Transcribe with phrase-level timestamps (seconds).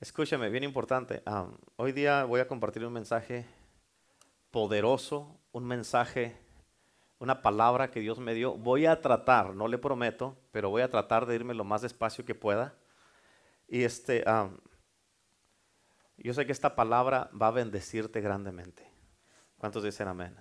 [0.00, 1.22] Escúchame, bien importante.
[1.76, 3.44] Hoy día voy a compartir un mensaje
[4.50, 6.38] poderoso, un mensaje,
[7.18, 8.56] una palabra que Dios me dio.
[8.56, 12.24] Voy a tratar, no le prometo, pero voy a tratar de irme lo más despacio
[12.24, 12.74] que pueda.
[13.68, 14.24] Y este,
[16.16, 18.90] yo sé que esta palabra va a bendecirte grandemente.
[19.58, 20.34] ¿Cuántos dicen amén?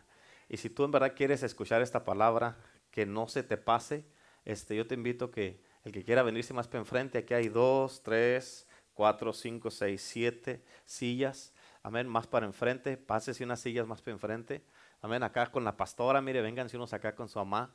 [0.47, 2.55] Y si tú en verdad quieres escuchar esta palabra,
[2.91, 4.05] que no se te pase,
[4.45, 8.01] este, yo te invito que el que quiera venirse más para enfrente, aquí hay dos,
[8.03, 8.68] tres,
[8.99, 11.53] cuatro, cinco, seis, siete sillas.
[11.83, 14.61] Amén, más para enfrente, pásese unas sillas más para enfrente.
[15.01, 17.73] Amén, acá con la pastora, mire, vénganse unos acá con su mamá.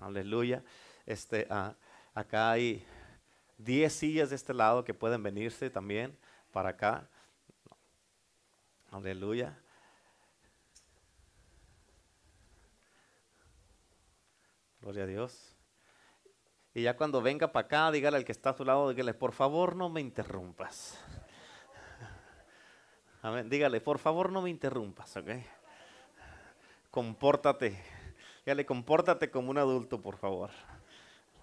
[0.00, 0.62] Aleluya.
[1.06, 1.74] Este, ah,
[2.12, 2.86] acá hay
[3.56, 6.14] diez sillas de este lado que pueden venirse también
[6.52, 7.08] para acá.
[8.90, 9.58] Aleluya.
[14.82, 15.53] Gloria a Dios.
[16.74, 19.30] Y ya cuando venga para acá, dígale al que está a su lado, dígale, por
[19.30, 20.98] favor no me interrumpas.
[23.22, 23.48] Amén.
[23.48, 25.28] Dígale, por favor no me interrumpas, ¿ok?
[26.90, 27.80] Compórtate.
[28.44, 30.50] Dígale, compórtate como un adulto, por favor.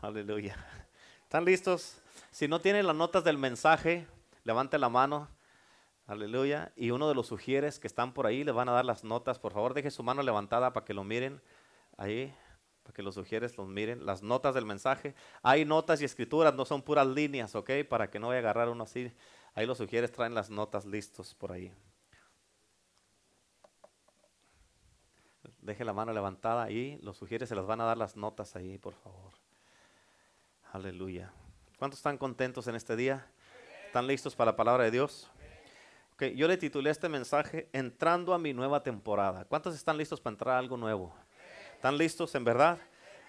[0.01, 0.57] Aleluya.
[1.23, 2.01] ¿Están listos?
[2.31, 4.05] Si no tienen las notas del mensaje,
[4.43, 5.29] levante la mano.
[6.07, 6.73] Aleluya.
[6.75, 9.39] Y uno de los sugieres que están por ahí le van a dar las notas.
[9.39, 11.41] Por favor, deje su mano levantada para que lo miren.
[11.95, 12.35] Ahí
[12.83, 15.13] para que los sugieres los miren, las notas del mensaje.
[15.43, 17.71] Hay notas y escrituras, no son puras líneas, ¿ok?
[17.89, 19.11] Para que no vaya a agarrar uno así.
[19.53, 21.73] Ahí los sugieres traen las notas listos por ahí.
[25.59, 28.79] Deje la mano levantada ahí, los sugieres se las van a dar las notas ahí,
[28.79, 29.31] por favor.
[30.71, 31.31] Aleluya.
[31.77, 33.27] ¿Cuántos están contentos en este día?
[33.85, 35.29] ¿Están listos para la palabra de Dios?
[36.13, 39.45] Okay, yo le titulé este mensaje Entrando a mi nueva temporada.
[39.45, 41.13] ¿Cuántos están listos para entrar a algo nuevo?
[41.81, 42.77] ¿Están listos en verdad?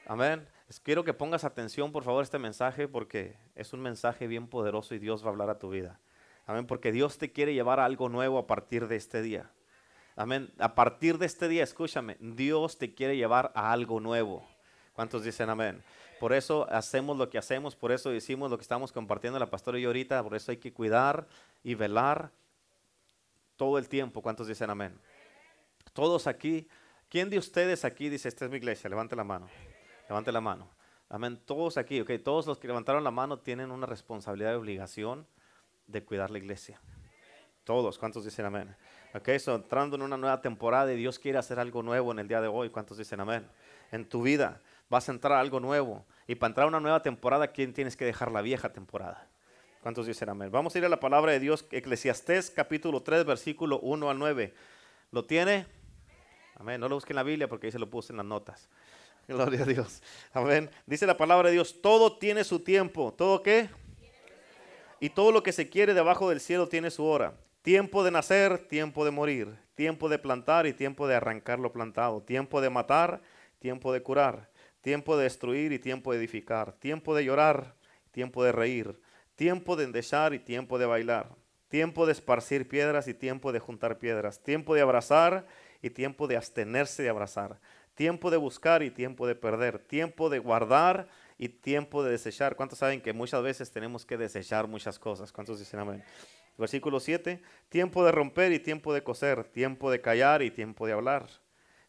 [0.05, 0.47] Amén.
[0.83, 4.95] Quiero que pongas atención, por favor, a este mensaje porque es un mensaje bien poderoso
[4.95, 6.01] y Dios va a hablar a tu vida.
[6.45, 6.67] Amén.
[6.67, 9.51] Porque Dios te quiere llevar a algo nuevo a partir de este día.
[10.17, 10.53] Amén.
[10.59, 14.47] A partir de este día, escúchame, Dios te quiere llevar a algo nuevo.
[14.93, 15.83] ¿Cuántos dicen amén?
[16.21, 19.79] Por eso hacemos lo que hacemos, por eso decimos lo que estamos compartiendo la pastora
[19.79, 21.27] y yo ahorita, por eso hay que cuidar
[21.65, 22.31] y velar
[23.57, 24.21] todo el tiempo.
[24.21, 25.01] ¿Cuántos dicen amén?
[25.95, 26.69] Todos aquí
[27.13, 28.89] ¿Quién de ustedes aquí dice, esta es mi iglesia?
[28.89, 29.47] Levante la mano.
[30.09, 30.71] Levante la mano.
[31.11, 31.39] Amén.
[31.45, 32.11] Todos aquí, ok.
[32.25, 35.27] Todos los que levantaron la mano tienen una responsabilidad y obligación
[35.87, 36.81] de cuidar la iglesia.
[37.65, 37.99] Todos.
[37.99, 38.75] ¿Cuántos dicen amén?
[39.13, 42.41] Ok, entrando en una nueva temporada y Dios quiere hacer algo nuevo en el día
[42.41, 42.71] de hoy.
[42.71, 43.47] ¿Cuántos dicen amén?
[43.91, 46.07] En tu vida vas a entrar a algo nuevo.
[46.27, 49.29] Y para entrar a una nueva temporada, ¿quién tienes que dejar la vieja temporada?
[49.83, 50.51] ¿Cuántos dicen amén?
[50.51, 54.55] Vamos a ir a la palabra de Dios, Eclesiastés capítulo 3, versículo 1 a 9.
[55.11, 55.82] ¿Lo tiene?
[56.63, 56.81] Amén.
[56.81, 58.69] No lo busquen en la Biblia porque ahí se lo puse en las notas.
[59.29, 60.01] Gloria a Dios.
[60.33, 60.71] Amén.
[60.87, 63.13] Dice la palabra de Dios, todo tiene su tiempo.
[63.13, 63.69] ¿Todo qué?
[65.01, 67.35] Y todo lo que se quiere debajo del cielo tiene su hora.
[67.63, 69.59] Tiempo de nacer, tiempo de morir.
[69.75, 72.23] Tiempo de plantar y tiempo de arrancar lo plantado.
[72.23, 73.23] Tiempo de matar,
[73.59, 74.49] tiempo de curar.
[74.83, 76.75] Tiempo de destruir y tiempo de edificar.
[76.75, 77.75] Tiempo de llorar,
[78.13, 79.01] tiempo de reír.
[79.35, 81.35] Tiempo de endechar y tiempo de bailar.
[81.67, 84.41] Tiempo de esparcir piedras y tiempo de juntar piedras.
[84.45, 85.45] Tiempo de abrazar
[85.83, 87.61] y tiempo de abstenerse de abrazar,
[87.95, 92.55] tiempo de buscar y tiempo de perder, tiempo de guardar y tiempo de desechar.
[92.55, 95.33] ¿Cuántos saben que muchas veces tenemos que desechar muchas cosas?
[95.33, 96.05] ¿Cuántos dicen amén?
[96.57, 100.93] Versículo 7, tiempo de romper y tiempo de coser, tiempo de callar y tiempo de
[100.93, 101.27] hablar,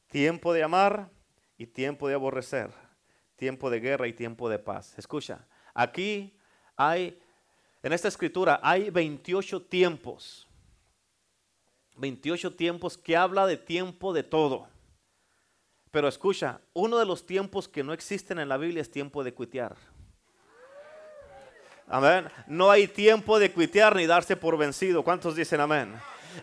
[0.07, 1.09] tiempo de amar
[1.57, 2.71] y tiempo de aborrecer,
[3.35, 4.97] tiempo de guerra y tiempo de paz.
[4.97, 6.35] Escucha, aquí
[6.75, 7.21] hay,
[7.83, 10.47] en esta escritura hay 28 tiempos
[11.95, 14.67] 28 tiempos que habla de tiempo de todo.
[15.91, 19.33] Pero escucha, uno de los tiempos que no existen en la Biblia es tiempo de
[19.33, 19.75] cuitear.
[21.87, 22.27] Amén.
[22.47, 25.03] No hay tiempo de cuitear ni darse por vencido.
[25.03, 25.93] ¿Cuántos dicen amén?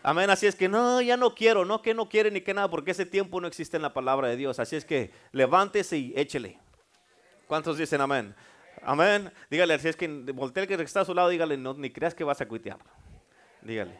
[0.05, 0.31] Amén.
[0.31, 2.93] Así es que no, ya no quiero, no que no quiere ni que nada, porque
[2.93, 4.60] ese tiempo no existe en la palabra de Dios.
[4.60, 6.59] Así es que levántese y échele.
[7.49, 8.34] ¿Cuántos dicen amén?
[8.83, 9.33] Amén.
[9.50, 12.15] Dígale, así es que voltea el que está a su lado, dígale, no, ni creas
[12.15, 12.78] que vas a cuitear.
[13.63, 13.98] Dígale,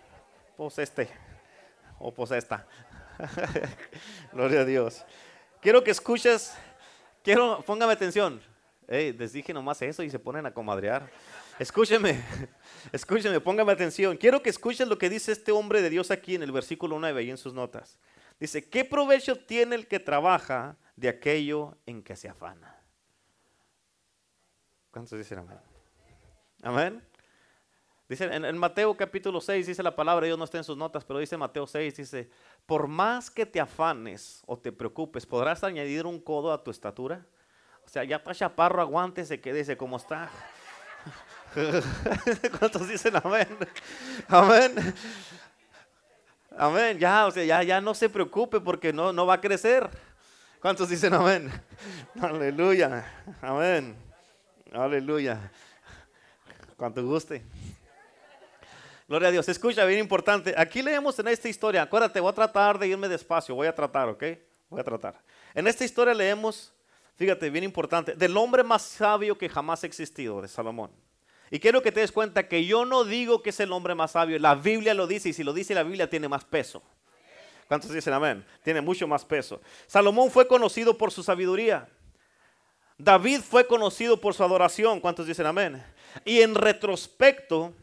[0.57, 1.11] pues este
[2.01, 2.67] o pues esta.
[4.33, 5.05] Gloria a Dios.
[5.61, 6.55] Quiero que escuches,
[7.23, 8.41] quiero, póngame atención.
[8.89, 11.11] les dije nomás eso y se ponen a comadrear.
[11.59, 12.25] Escúcheme,
[12.93, 14.17] escúcheme, póngame atención.
[14.17, 17.23] Quiero que escuches lo que dice este hombre de Dios aquí en el versículo 9
[17.23, 17.99] y en sus notas.
[18.41, 22.83] Dice, ¿qué provecho tiene el que trabaja de aquello en que se afana?
[24.91, 25.59] ¿Cuántos dicen amén?
[26.63, 27.10] Amén.
[28.11, 31.21] Dice en, Mateo capítulo 6, dice la palabra, Dios no está en sus notas, pero
[31.21, 32.29] dice Mateo 6, dice,
[32.67, 37.25] por más que te afanes o te preocupes, ¿podrás añadir un codo a tu estatura?
[37.87, 40.29] O sea, ya está chaparro, aguántese, quédese como está.
[42.59, 43.47] ¿Cuántos dicen amén?
[44.27, 44.75] Amén.
[46.59, 46.99] Amén.
[46.99, 49.89] Ya, o sea, ya, ya no se preocupe porque no, no va a crecer.
[50.61, 51.49] ¿Cuántos dicen amén?
[52.21, 53.07] Aleluya.
[53.41, 53.95] Amén.
[54.73, 55.53] Aleluya.
[56.77, 57.45] Cuanto guste.
[59.11, 59.49] Gloria a Dios.
[59.49, 60.55] Escucha, bien importante.
[60.57, 61.83] Aquí leemos en esta historia.
[61.83, 63.57] Acuérdate, voy a tratar de irme despacio.
[63.57, 64.23] Voy a tratar, ¿ok?
[64.69, 65.21] Voy a tratar.
[65.53, 66.73] En esta historia leemos,
[67.17, 70.93] fíjate, bien importante, del hombre más sabio que jamás ha existido, de Salomón.
[71.51, 74.13] Y quiero que te des cuenta que yo no digo que es el hombre más
[74.13, 74.39] sabio.
[74.39, 76.81] La Biblia lo dice y si lo dice la Biblia tiene más peso.
[77.67, 78.47] ¿Cuántos dicen amén?
[78.63, 79.61] Tiene mucho más peso.
[79.89, 81.89] Salomón fue conocido por su sabiduría.
[82.97, 85.01] David fue conocido por su adoración.
[85.01, 85.85] ¿Cuántos dicen amén?
[86.25, 87.75] Y en retrospecto,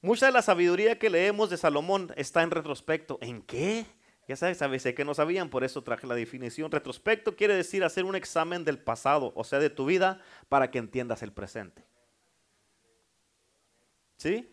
[0.00, 3.18] mucha de la sabiduría que leemos de Salomón está en retrospecto.
[3.20, 3.86] ¿En qué?
[4.28, 6.70] Ya sabes, a veces que no sabían, por eso traje la definición.
[6.70, 10.78] Retrospecto quiere decir hacer un examen del pasado, o sea, de tu vida, para que
[10.78, 11.82] entiendas el presente.
[14.18, 14.52] ¿Sí?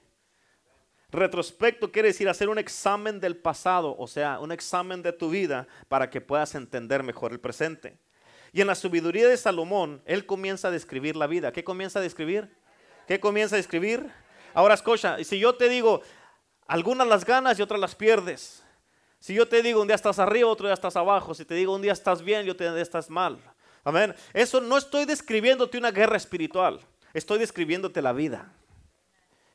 [1.12, 5.68] Retrospecto quiere decir hacer un examen del pasado, o sea, un examen de tu vida
[5.90, 7.98] para que puedas entender mejor el presente.
[8.54, 11.52] Y en la sabiduría de Salomón, él comienza a describir la vida.
[11.52, 12.50] ¿Qué comienza a describir?
[13.08, 14.10] ¿Qué comienza a describir?
[14.56, 16.02] Ahora escucha, si yo te digo,
[16.66, 18.64] algunas las ganas y otras las pierdes.
[19.20, 21.34] Si yo te digo un día estás arriba, otro día estás abajo.
[21.34, 23.38] Si te digo un día estás bien y otro día estás mal.
[23.84, 24.16] Amén.
[24.34, 26.80] Eso no estoy describiéndote una guerra espiritual.
[27.14, 28.50] Estoy describiéndote la vida.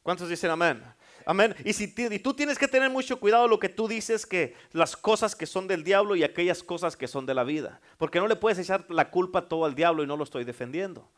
[0.02, 0.82] ¿Cuántos dicen amén?
[1.24, 1.54] Amén.
[1.64, 4.96] Y, si y tú tienes que tener mucho cuidado lo que tú dices que las
[4.96, 7.80] cosas que son del diablo y aquellas cosas que son de la vida.
[7.96, 11.08] Porque no le puedes echar la culpa todo al diablo y no lo estoy defendiendo.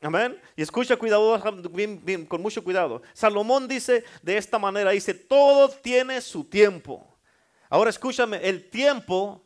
[0.00, 0.40] Amén.
[0.54, 1.42] Y escucha cuidado,
[2.28, 3.02] con mucho cuidado.
[3.12, 7.18] Salomón dice de esta manera, dice, todo tiene su tiempo.
[7.68, 9.42] Ahora escúchame, el tiempo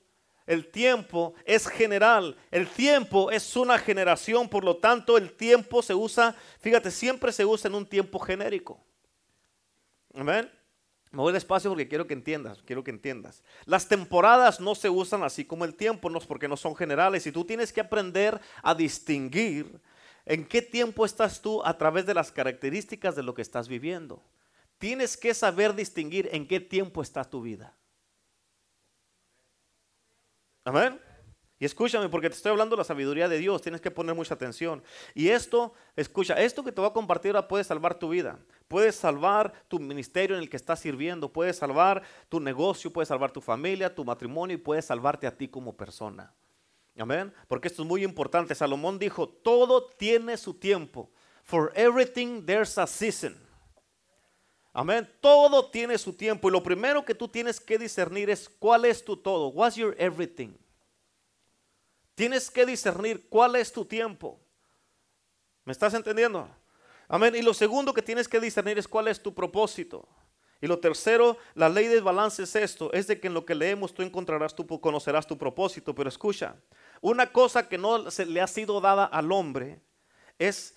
[0.51, 5.95] el tiempo es general, el tiempo es una generación, por lo tanto el tiempo se
[5.95, 8.85] usa, fíjate, siempre se usa en un tiempo genérico.
[10.13, 10.51] Amén.
[11.13, 13.45] Me voy despacio porque quiero que entiendas, quiero que entiendas.
[13.65, 17.33] Las temporadas no se usan así como el tiempo, no porque no son generales y
[17.33, 19.81] tú tienes que aprender a distinguir
[20.31, 24.23] en qué tiempo estás tú a través de las características de lo que estás viviendo.
[24.79, 27.77] Tienes que saber distinguir en qué tiempo está tu vida.
[30.65, 31.01] Amén.
[31.59, 34.35] Y escúchame, porque te estoy hablando de la sabiduría de Dios, tienes que poner mucha
[34.35, 34.85] atención.
[35.17, 38.39] Y esto, escucha, esto que te voy a compartir ahora puede salvar tu vida,
[38.69, 43.33] puede salvar tu ministerio en el que estás sirviendo, puede salvar tu negocio, puede salvar
[43.33, 46.33] tu familia, tu matrimonio y puede salvarte a ti como persona.
[46.99, 47.33] Amén.
[47.49, 48.55] Porque esto es muy importante.
[48.55, 51.11] Salomón dijo, todo tiene su tiempo.
[51.45, 53.37] For everything there's a season.
[54.73, 55.11] Amén.
[55.21, 56.49] Todo tiene su tiempo.
[56.49, 59.49] Y lo primero que tú tienes que discernir es cuál es tu todo.
[59.49, 60.55] What's your everything?
[62.15, 64.39] Tienes que discernir cuál es tu tiempo.
[65.65, 66.49] ¿Me estás entendiendo?
[67.09, 67.35] Amén.
[67.35, 70.07] Y lo segundo que tienes que discernir es cuál es tu propósito.
[70.61, 73.55] Y lo tercero, la ley del balance es esto, es de que en lo que
[73.55, 75.95] leemos tú encontrarás, tú conocerás tu propósito.
[75.95, 76.55] Pero escucha,
[77.01, 79.81] una cosa que no se le ha sido dada al hombre
[80.39, 80.75] es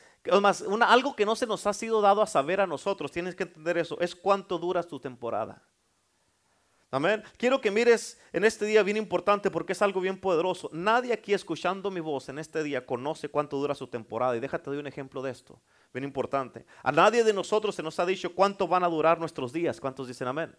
[0.88, 3.78] algo que no se nos ha sido dado a saber a nosotros, tienes que entender
[3.78, 5.62] eso, es cuánto dura tu temporada.
[6.94, 7.24] Amén.
[7.38, 10.70] Quiero que mires en este día bien importante porque es algo bien poderoso.
[10.72, 14.38] Nadie aquí escuchando mi voz en este día conoce cuánto dura su temporada.
[14.38, 15.60] Y déjate de un ejemplo de esto,
[15.92, 16.68] bien importante.
[16.84, 19.82] A nadie de nosotros se nos ha dicho cuánto van a durar nuestros días.
[19.82, 20.56] ¿Cuántos dicen amén?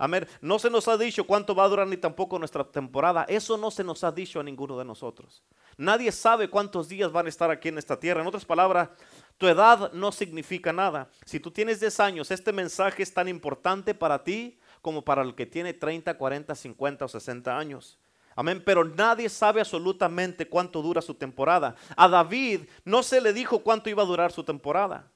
[0.00, 0.26] Amén.
[0.40, 3.26] No se nos ha dicho cuánto va a durar ni tampoco nuestra temporada.
[3.28, 5.42] Eso no se nos ha dicho a ninguno de nosotros.
[5.76, 8.22] Nadie sabe cuántos días van a estar aquí en esta tierra.
[8.22, 8.88] En otras palabras,
[9.36, 11.10] tu edad no significa nada.
[11.26, 15.34] Si tú tienes 10 años, este mensaje es tan importante para ti como para el
[15.34, 17.98] que tiene 30, 40, 50 o 60 años.
[18.34, 21.76] Amén, pero nadie sabe absolutamente cuánto dura su temporada.
[21.94, 25.10] A David no se le dijo cuánto iba a durar su temporada.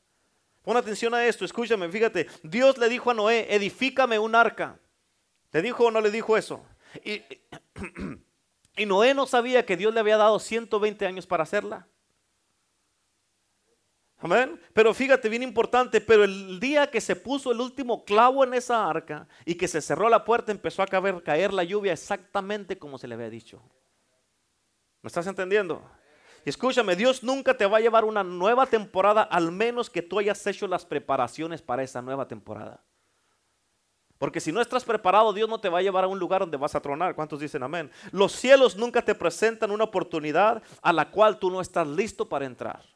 [0.65, 2.27] Pon atención a esto, escúchame, fíjate.
[2.43, 4.81] Dios le dijo a Noé, edifícame un arca.
[5.53, 6.65] ¿Le dijo o no le dijo eso?
[7.05, 7.23] Y,
[8.87, 11.87] Noé no sabía que Dios le había dado 120 años para hacerla.
[14.17, 14.59] Amén.
[14.73, 18.89] Pero fíjate, bien importante, pero el día que se puso el último clavo en esa
[18.89, 22.97] arca y que se cerró la puerta, empezó a caer, caer la lluvia exactamente como
[22.97, 23.63] se le había dicho.
[25.03, 25.87] ¿Me estás entendiendo?
[26.45, 30.47] Escúchame, Dios nunca te va a llevar una nueva temporada al menos que tú hayas
[30.47, 32.85] hecho las preparaciones para esa nueva temporada.
[34.19, 36.57] Porque si no estás preparado, Dios no te va a llevar a un lugar donde
[36.57, 37.15] vas a tronar.
[37.15, 37.91] ¿Cuántos dicen amén?
[38.13, 42.45] Los cielos nunca te presentan una oportunidad a la cual tú no estás listo para
[42.45, 42.94] entrar.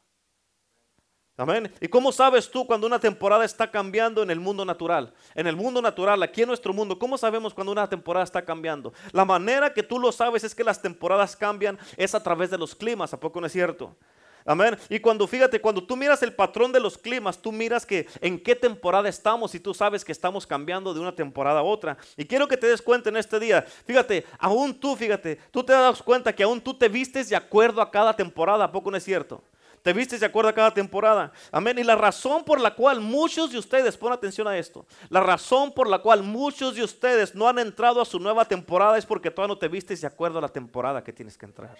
[1.39, 1.71] Amén.
[1.79, 5.13] ¿Y cómo sabes tú cuando una temporada está cambiando en el mundo natural?
[5.33, 8.91] En el mundo natural, aquí en nuestro mundo, ¿cómo sabemos cuando una temporada está cambiando?
[9.13, 12.57] La manera que tú lo sabes es que las temporadas cambian es a través de
[12.57, 13.95] los climas, ¿a poco no es cierto?
[14.43, 14.77] Amén.
[14.89, 18.37] Y cuando fíjate, cuando tú miras el patrón de los climas, tú miras que en
[18.37, 21.97] qué temporada estamos y tú sabes que estamos cambiando de una temporada a otra.
[22.17, 23.65] Y quiero que te des cuenta en este día.
[23.85, 27.81] Fíjate, aún tú, fíjate, tú te das cuenta que aún tú te vistes de acuerdo
[27.81, 28.65] a cada temporada.
[28.65, 29.41] ¿A poco no es cierto?
[29.81, 31.31] Te vistes de acuerdo a cada temporada.
[31.51, 31.77] Amén.
[31.79, 35.71] Y la razón por la cual muchos de ustedes, pon atención a esto, la razón
[35.73, 39.31] por la cual muchos de ustedes no han entrado a su nueva temporada es porque
[39.31, 41.77] todavía no te vistes de acuerdo a la temporada que tienes que entrar.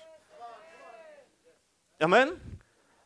[1.99, 2.59] Amén.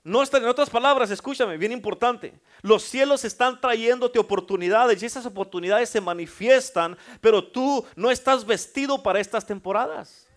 [0.04, 2.34] No está, en otras palabras, escúchame, bien importante.
[2.62, 9.02] Los cielos están trayéndote oportunidades y esas oportunidades se manifiestan, pero tú no estás vestido
[9.02, 10.28] para estas temporadas.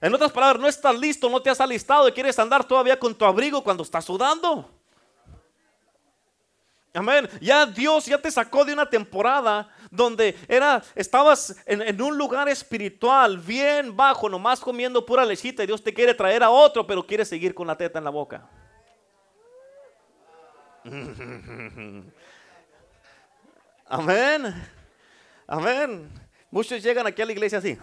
[0.00, 3.14] En otras palabras, no estás listo, no te has alistado y quieres andar todavía con
[3.14, 4.70] tu abrigo cuando estás sudando.
[6.94, 7.28] Amén.
[7.40, 13.38] Ya Dios ya te sacó de una temporada donde era, estabas en, un lugar espiritual
[13.38, 17.24] bien bajo, nomás comiendo pura lechita y Dios te quiere traer a otro, pero quiere
[17.24, 18.48] seguir con la teta en la boca.
[23.86, 24.70] Amén.
[25.46, 26.10] Amén.
[26.50, 27.78] Muchos llegan aquí a la iglesia así.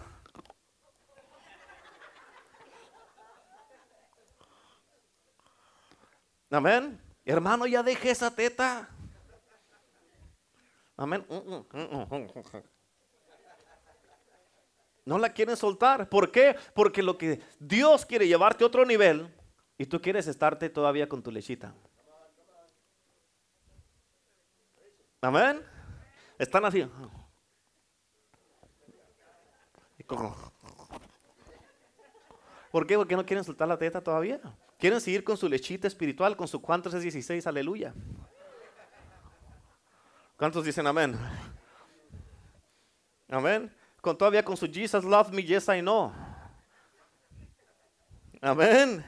[6.49, 7.01] Amén.
[7.25, 8.89] Hermano, ya deje esa teta.
[10.95, 11.25] Amén.
[15.03, 16.09] No la quieren soltar.
[16.09, 16.55] ¿Por qué?
[16.73, 19.33] Porque lo que Dios quiere llevarte a otro nivel
[19.77, 21.73] y tú quieres estarte todavía con tu lechita.
[25.21, 25.61] Amén.
[26.37, 26.87] Están así.
[32.71, 32.95] ¿Por qué?
[32.95, 34.39] Porque no quieren soltar la teta todavía.
[34.86, 37.92] Quieren seguir con su lechita espiritual, con su cuántos es 16, aleluya.
[40.38, 41.18] ¿Cuántos dicen amén?
[43.27, 43.75] Amén.
[44.00, 46.13] Con todavía con su Jesus love me, yes I know.
[48.39, 49.04] Amén.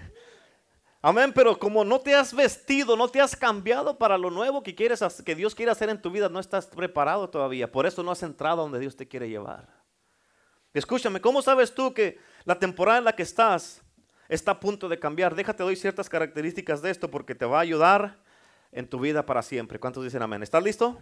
[1.00, 4.74] Amén, pero como no te has vestido, no te has cambiado para lo nuevo que
[4.74, 7.72] quieres que Dios quiere hacer en tu vida, no estás preparado todavía.
[7.72, 9.68] Por eso no has entrado donde Dios te quiere llevar.
[10.74, 13.84] Escúchame, ¿cómo sabes tú que la temporada en la que estás
[14.30, 15.36] está a punto de cambiar?
[15.36, 18.20] Déjate doy ciertas características de esto porque te va a ayudar
[18.72, 19.80] en tu vida para siempre.
[19.80, 20.44] ¿Cuántos dicen amén?
[20.44, 20.98] ¿Estás listo?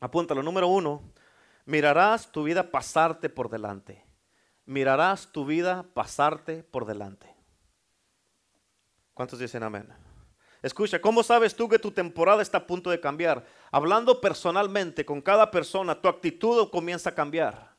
[0.00, 0.42] Apúntalo.
[0.42, 1.02] Número uno,
[1.64, 4.04] mirarás tu vida pasarte por delante.
[4.64, 7.34] Mirarás tu vida pasarte por delante.
[9.14, 9.88] ¿Cuántos dicen amén?
[10.62, 13.46] Escucha, ¿cómo sabes tú que tu temporada está a punto de cambiar?
[13.70, 17.76] Hablando personalmente con cada persona, tu actitud comienza a cambiar.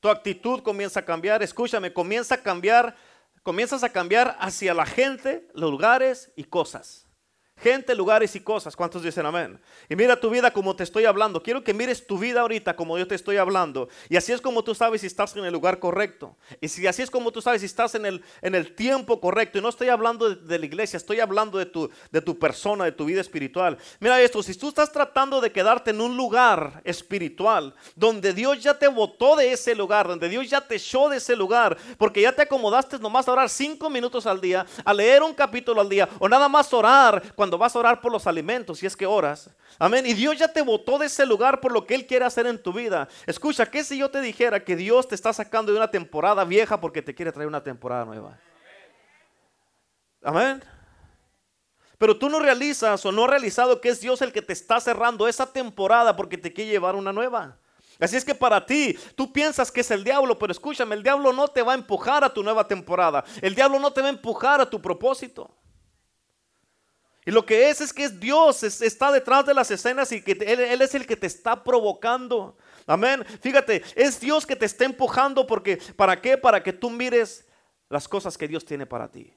[0.00, 1.42] Tu actitud comienza a cambiar.
[1.42, 2.96] Escúchame, comienza a cambiar,
[3.44, 7.03] comienzas a cambiar hacia la gente, lugares y cosas.
[7.56, 8.74] Gente, lugares y cosas.
[8.74, 9.60] ¿Cuántos dicen amén?
[9.88, 11.42] Y mira tu vida como te estoy hablando.
[11.42, 13.88] Quiero que mires tu vida ahorita como yo te estoy hablando.
[14.08, 16.36] Y así es como tú sabes si estás en el lugar correcto.
[16.60, 19.58] Y si así es como tú sabes si estás en el, en el tiempo correcto.
[19.58, 22.92] Y no estoy hablando de, la iglesia, estoy hablando de tu, de tu persona, de
[22.92, 23.78] tu vida espiritual.
[24.00, 28.76] Mira esto, si tú estás tratando de quedarte en un lugar espiritual donde Dios ya
[28.76, 32.32] te botó de ese lugar, donde Dios ya te echó de ese lugar, porque ya
[32.32, 36.08] te acomodaste nomás a orar cinco minutos al día, a leer un capítulo al día,
[36.18, 39.50] o nada más orar cuando vas a orar por los alimentos, si es que oras.
[39.78, 40.06] Amén.
[40.06, 42.62] Y Dios ya te botó de ese lugar por lo que Él quiere hacer en
[42.62, 43.08] tu vida.
[43.26, 46.80] Escucha, ¿qué si yo te dijera que Dios te está sacando de una temporada vieja
[46.80, 48.38] porque te quiere traer una temporada nueva?
[50.22, 50.62] Amén.
[51.98, 54.80] Pero tú no realizas o no has realizado que es Dios el que te está
[54.80, 57.58] cerrando esa temporada porque te quiere llevar una nueva.
[58.00, 61.32] Así es que para ti, tú piensas que es el diablo, pero escúchame, el diablo
[61.32, 63.24] no te va a empujar a tu nueva temporada.
[63.40, 65.54] El diablo no te va a empujar a tu propósito.
[67.26, 70.32] Y lo que es es que es Dios, está detrás de las escenas y que
[70.32, 72.56] él, él, es el que te está provocando.
[72.86, 73.24] Amén.
[73.40, 76.36] Fíjate, es Dios que te está empujando porque ¿para qué?
[76.36, 77.46] Para que tú mires
[77.88, 79.32] las cosas que Dios tiene para ti.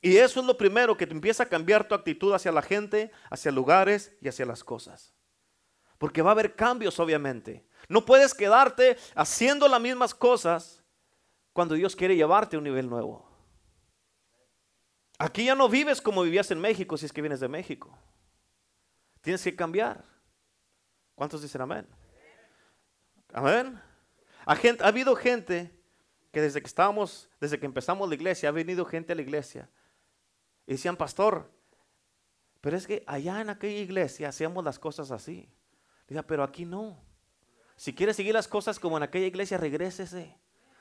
[0.00, 3.10] Y eso es lo primero que te empieza a cambiar tu actitud hacia la gente,
[3.30, 5.12] hacia lugares y hacia las cosas.
[5.98, 7.66] Porque va a haber cambios, obviamente.
[7.88, 10.82] No puedes quedarte haciendo las mismas cosas
[11.52, 13.27] cuando Dios quiere llevarte a un nivel nuevo.
[15.18, 17.98] Aquí ya no vives como vivías en México si es que vienes de México.
[19.20, 20.04] Tienes que cambiar.
[21.14, 21.86] ¿Cuántos dicen amén?
[23.32, 23.80] Amén.
[24.46, 25.76] Ha, ha habido gente
[26.30, 29.68] que desde que estábamos, desde que empezamos la iglesia, ha venido gente a la iglesia
[30.66, 31.50] y decían, pastor,
[32.60, 35.50] pero es que allá en aquella iglesia hacíamos las cosas así.
[36.06, 37.02] Dice, pero aquí no.
[37.76, 40.36] Si quieres seguir las cosas como en aquella iglesia, regrésese.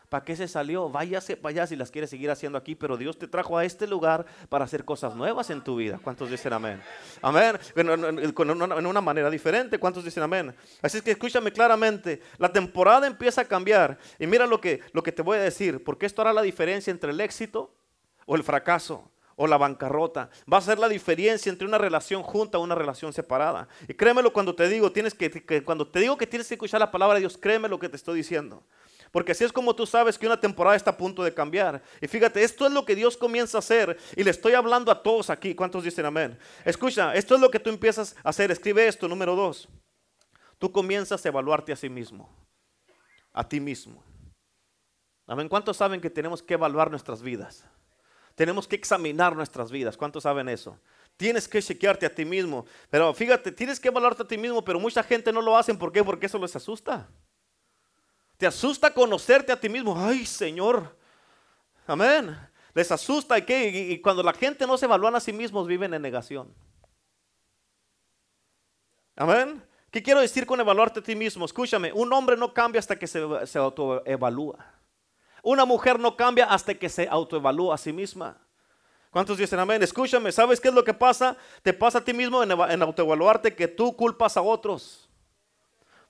[0.10, 0.90] ¿Para qué se salió?
[0.90, 3.88] Váyase para allá si las quiere seguir haciendo aquí, pero Dios te trajo a este
[3.88, 6.00] lugar para hacer cosas nuevas en tu vida.
[6.02, 6.82] ¿Cuántos dicen amén?
[7.22, 7.60] Amén.
[7.76, 9.78] En una manera diferente.
[9.78, 10.56] ¿Cuántos dicen amén?
[10.82, 12.22] Así que escúchame claramente.
[12.38, 13.98] La temporada empieza a cambiar.
[14.18, 16.92] Y mira lo que, lo que te voy a decir, porque esto hará la diferencia
[16.92, 17.74] entre el éxito
[18.26, 20.30] o el fracaso, o la bancarrota.
[20.52, 23.68] Va a ser la diferencia entre una relación junta o una relación separada.
[23.88, 26.80] Y créemelo cuando te digo, tienes que, que, cuando te digo que tienes que escuchar
[26.80, 28.64] la palabra de Dios, créeme lo que te estoy diciendo.
[29.12, 31.82] Porque así es como tú sabes que una temporada está a punto de cambiar.
[32.02, 33.98] Y fíjate, esto es lo que Dios comienza a hacer.
[34.16, 35.56] Y le estoy hablando a todos aquí.
[35.56, 36.38] ¿Cuántos dicen amén?
[36.66, 38.52] Escucha, esto es lo que tú empiezas a hacer.
[38.52, 39.68] Escribe esto, número dos.
[40.60, 42.30] Tú comienzas a evaluarte a sí mismo.
[43.34, 44.04] A ti mismo.
[45.28, 45.50] Amén.
[45.50, 47.66] ¿Cuántos saben que tenemos que evaluar nuestras vidas?
[48.36, 49.98] Tenemos que examinar nuestras vidas.
[49.98, 50.80] ¿Cuántos saben eso?
[51.18, 52.66] Tienes que chequearte a ti mismo.
[52.90, 55.74] Pero fíjate, tienes que evaluarte a ti mismo, pero mucha gente no lo hace.
[55.74, 56.04] ¿Por qué?
[56.04, 57.10] Porque eso les asusta.
[58.38, 59.96] Te asusta conocerte a ti mismo.
[59.98, 60.96] Ay, Señor.
[61.88, 62.38] Amén.
[62.74, 65.94] Les asusta y, que, y cuando la gente no se evalúa a sí mismos, viven
[65.94, 66.54] en negación.
[69.16, 69.64] Amén.
[69.90, 71.46] ¿Qué quiero decir con evaluarte a ti mismo?
[71.46, 74.64] Escúchame, un hombre no cambia hasta que se, se autoevalúa.
[75.42, 78.38] Una mujer no cambia hasta que se autoevalúa a sí misma.
[79.10, 79.82] ¿Cuántos dicen amén?
[79.82, 81.36] Escúchame, ¿sabes qué es lo que pasa?
[81.64, 85.07] Te pasa a ti mismo en, en autoevaluarte que tú culpas a otros.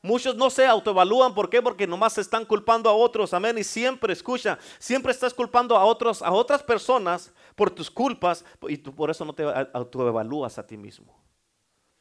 [0.01, 1.62] Muchos no se autoevalúan, ¿por qué?
[1.62, 3.58] Porque nomás se están culpando a otros, amén.
[3.58, 8.77] Y siempre, escucha, siempre estás culpando a otros, a otras personas por tus culpas y
[8.77, 11.18] tú por eso no te autoevalúas a ti mismo.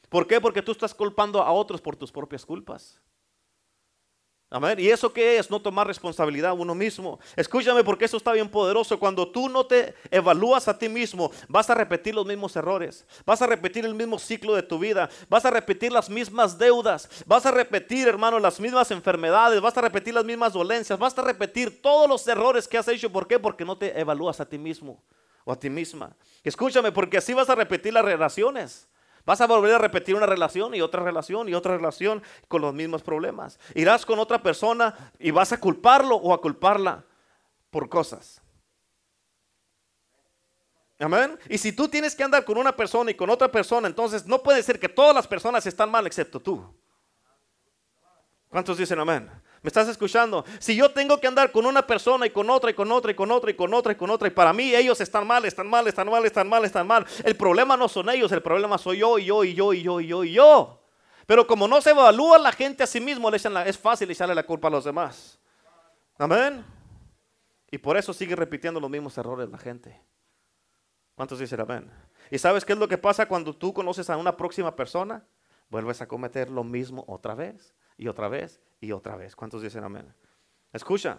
[0.08, 0.40] ¿Por qué?
[0.40, 3.00] Porque tú estás culpando a otros por tus propias culpas.
[4.78, 5.50] ¿Y eso qué es?
[5.50, 7.18] No tomar responsabilidad uno mismo.
[7.34, 8.98] Escúchame porque eso está bien poderoso.
[8.98, 13.04] Cuando tú no te evalúas a ti mismo, vas a repetir los mismos errores.
[13.24, 15.10] Vas a repetir el mismo ciclo de tu vida.
[15.28, 17.08] Vas a repetir las mismas deudas.
[17.26, 19.60] Vas a repetir, hermano, las mismas enfermedades.
[19.60, 20.96] Vas a repetir las mismas dolencias.
[20.96, 23.10] Vas a repetir todos los errores que has hecho.
[23.10, 23.40] ¿Por qué?
[23.40, 25.02] Porque no te evalúas a ti mismo
[25.44, 26.14] o a ti misma.
[26.44, 28.86] Escúchame porque así vas a repetir las relaciones.
[29.26, 32.72] Vas a volver a repetir una relación y otra relación y otra relación con los
[32.72, 33.58] mismos problemas.
[33.74, 37.04] Irás con otra persona y vas a culparlo o a culparla
[37.70, 38.40] por cosas.
[41.00, 41.36] Amén.
[41.48, 44.42] Y si tú tienes que andar con una persona y con otra persona, entonces no
[44.42, 46.64] puede ser que todas las personas están mal excepto tú.
[48.48, 49.28] ¿Cuántos dicen amén?
[49.66, 50.44] ¿Me estás escuchando?
[50.60, 53.14] Si yo tengo que andar con una persona y con otra y con otra y
[53.14, 55.66] con otra y con otra y con otra y para mí ellos están mal, están
[55.66, 57.04] mal, están mal, están mal, están mal.
[57.24, 60.00] El problema no son ellos, el problema soy yo y yo y yo y yo
[60.00, 60.84] y yo y yo.
[61.26, 64.44] Pero como no se evalúa la gente a sí mismo, le es fácil echarle la
[64.44, 65.36] culpa a los demás.
[66.16, 66.64] Amén.
[67.68, 70.00] Y por eso sigue repitiendo los mismos errores la gente.
[71.16, 71.90] ¿Cuántos dicen amén?
[72.30, 75.26] ¿Y sabes qué es lo que pasa cuando tú conoces a una próxima persona?
[75.68, 79.36] Vuelves a cometer lo mismo otra vez y otra vez y otra vez.
[79.36, 80.14] ¿Cuántos dicen amén?
[80.72, 81.18] Escucha,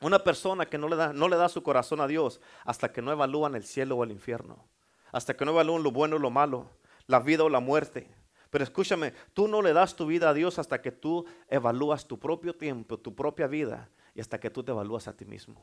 [0.00, 3.02] una persona que no le, da, no le da su corazón a Dios hasta que
[3.02, 4.68] no evalúan el cielo o el infierno,
[5.12, 6.70] hasta que no evalúan lo bueno o lo malo,
[7.06, 8.10] la vida o la muerte.
[8.50, 12.18] Pero escúchame, tú no le das tu vida a Dios hasta que tú evalúas tu
[12.18, 15.62] propio tiempo, tu propia vida y hasta que tú te evalúas a ti mismo.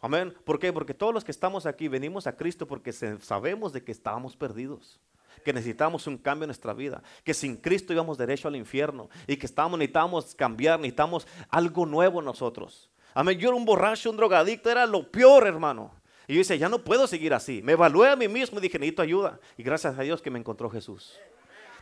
[0.00, 0.34] Amén.
[0.44, 0.72] ¿Por qué?
[0.72, 5.00] Porque todos los que estamos aquí venimos a Cristo porque sabemos de que estábamos perdidos
[5.44, 9.36] que necesitamos un cambio en nuestra vida, que sin Cristo íbamos derecho al infierno y
[9.36, 12.90] que estamos, necesitamos cambiar, necesitamos algo nuevo en nosotros.
[13.14, 15.92] Amén, yo era un borracho, un drogadicto, era lo peor, hermano.
[16.28, 17.62] Y yo decía, ya no puedo seguir así.
[17.62, 19.38] Me evalué a mí mismo y dije, necesito ayuda.
[19.56, 21.18] Y gracias a Dios que me encontró Jesús.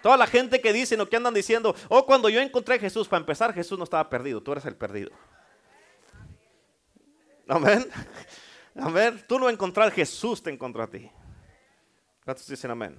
[0.02, 3.20] Toda la gente que dice o que andan diciendo, oh, cuando yo encontré Jesús, para
[3.20, 5.10] empezar, Jesús no estaba perdido, tú eres el perdido.
[7.48, 7.88] Amén.
[8.76, 9.24] Amén.
[9.26, 11.10] Tú no encontrar Jesús te encontró a ti.
[12.24, 12.98] ¿Cuántos dicen amén?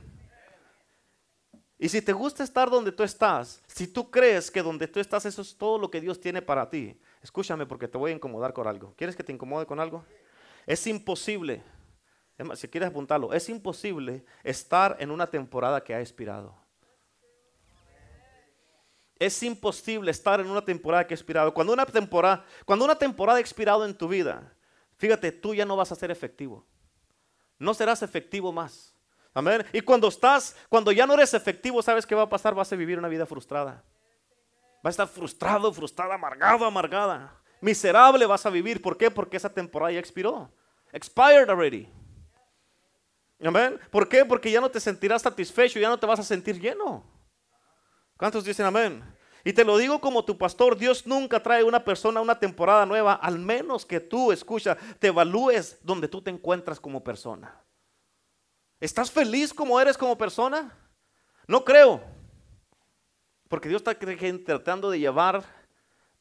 [1.78, 5.26] Y si te gusta estar donde tú estás, si tú crees que donde tú estás
[5.26, 8.54] eso es todo lo que Dios tiene para ti, escúchame porque te voy a incomodar
[8.54, 8.94] con algo.
[8.96, 10.06] ¿Quieres que te incomode con algo?
[10.66, 11.62] Es imposible,
[12.56, 16.56] si quieres apuntarlo, es imposible estar en una temporada que ha expirado.
[19.20, 21.54] Es imposible estar en una temporada que ha expirado.
[21.54, 24.54] Cuando una temporada, cuando una temporada ha expirado en tu vida,
[24.98, 26.66] fíjate, tú ya no vas a ser efectivo.
[27.60, 28.95] No serás efectivo más.
[29.36, 29.65] Amén.
[29.74, 32.56] Y cuando estás, cuando ya no eres efectivo, ¿sabes qué va a pasar?
[32.56, 33.84] Vas a vivir una vida frustrada.
[34.82, 37.38] Vas a estar frustrado, frustrada, amargado, amargada.
[37.60, 38.82] Miserable vas a vivir.
[38.82, 39.12] ¿Por qué?
[39.12, 40.50] Porque esa temporada ya expiró.
[40.93, 41.91] Expired already.
[43.43, 43.78] Amén.
[43.91, 44.24] ¿Por qué?
[44.24, 47.04] Porque ya no te sentirás satisfecho, ya no te vas a sentir lleno.
[48.15, 49.04] ¿Cuántos dicen amén?
[49.43, 53.13] Y te lo digo como tu pastor, Dios nunca trae una persona una temporada nueva,
[53.13, 57.64] al menos que tú, escucha, te evalúes donde tú te encuentras como persona.
[58.80, 60.78] ¿Estás feliz como eres como persona?
[61.48, 62.04] No creo.
[63.48, 63.98] Porque Dios está
[64.46, 65.48] tratando de llevarte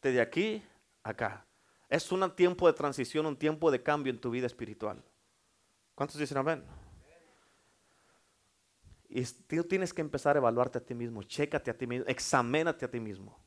[0.02, 0.62] de aquí
[1.02, 1.46] a acá.
[1.88, 5.02] Es un tiempo de transición, un tiempo de cambio en tu vida espiritual.
[5.94, 6.64] ¿Cuántos dicen amén?
[9.08, 12.84] Y tú tienes que empezar a evaluarte a ti mismo, chécate a ti mismo, examénate
[12.84, 13.38] a ti mismo.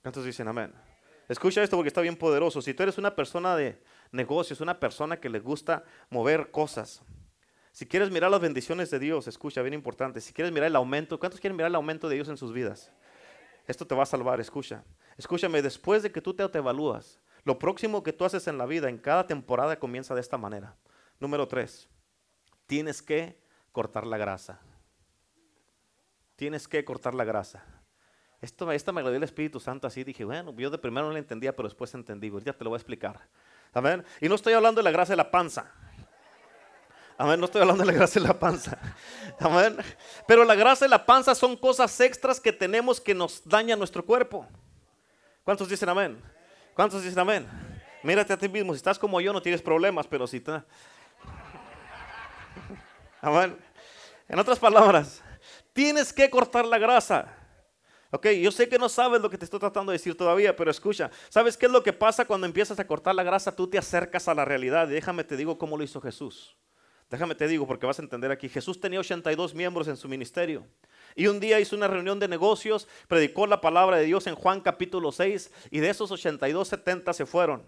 [0.00, 0.72] ¿Cuántos dicen amén?
[1.28, 2.62] Escucha esto porque está bien poderoso.
[2.62, 7.02] Si tú eres una persona de negocios, una persona que le gusta mover cosas,
[7.72, 10.20] Si quieres mirar las bendiciones de Dios, escucha, bien importante.
[10.20, 12.92] Si quieres mirar el aumento, ¿cuántos quieren mirar el aumento de Dios en sus vidas?
[13.66, 14.84] Esto te va a salvar, escucha.
[15.16, 18.90] Escúchame, después de que tú te evalúas, lo próximo que tú haces en la vida,
[18.90, 20.76] en cada temporada, comienza de esta manera.
[21.18, 21.88] Número tres,
[22.66, 23.40] tienes que
[23.72, 24.60] cortar la grasa.
[26.36, 27.64] Tienes que cortar la grasa.
[28.42, 30.04] Esto, esta me lo dio el Espíritu Santo así.
[30.04, 32.30] Dije, bueno, yo de primero no la entendía, pero después entendí.
[32.44, 33.28] Ya te lo voy a explicar.
[33.72, 34.04] Amén.
[34.20, 35.72] Y no estoy hablando de la grasa de la panza.
[37.18, 37.38] Amén.
[37.38, 38.78] No estoy hablando de la grasa de la panza.
[39.38, 39.76] Amén.
[40.26, 44.04] Pero la grasa de la panza son cosas extras que tenemos que nos dañan nuestro
[44.04, 44.46] cuerpo.
[45.44, 46.22] ¿Cuántos dicen amén?
[46.74, 47.48] ¿Cuántos dicen amén?
[48.02, 48.72] Mírate a ti mismo.
[48.72, 50.64] Si estás como yo, no tienes problemas, pero si está.
[53.20, 53.56] Amén.
[54.28, 55.22] En otras palabras,
[55.72, 57.36] tienes que cortar la grasa.
[58.10, 60.70] Ok, yo sé que no sabes lo que te estoy tratando de decir todavía, pero
[60.70, 63.56] escucha, ¿sabes qué es lo que pasa cuando empiezas a cortar la grasa?
[63.56, 64.86] Tú te acercas a la realidad.
[64.86, 66.54] déjame te digo cómo lo hizo Jesús.
[67.12, 68.48] Déjame te digo porque vas a entender aquí.
[68.48, 70.66] Jesús tenía 82 miembros en su ministerio.
[71.14, 74.62] Y un día hizo una reunión de negocios, predicó la palabra de Dios en Juan
[74.62, 77.64] capítulo 6 y de esos 82, 70 se fueron.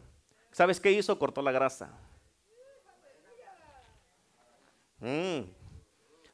[0.50, 1.18] ¿Sabes qué hizo?
[1.18, 1.92] Cortó la grasa.
[5.00, 5.42] Mmm.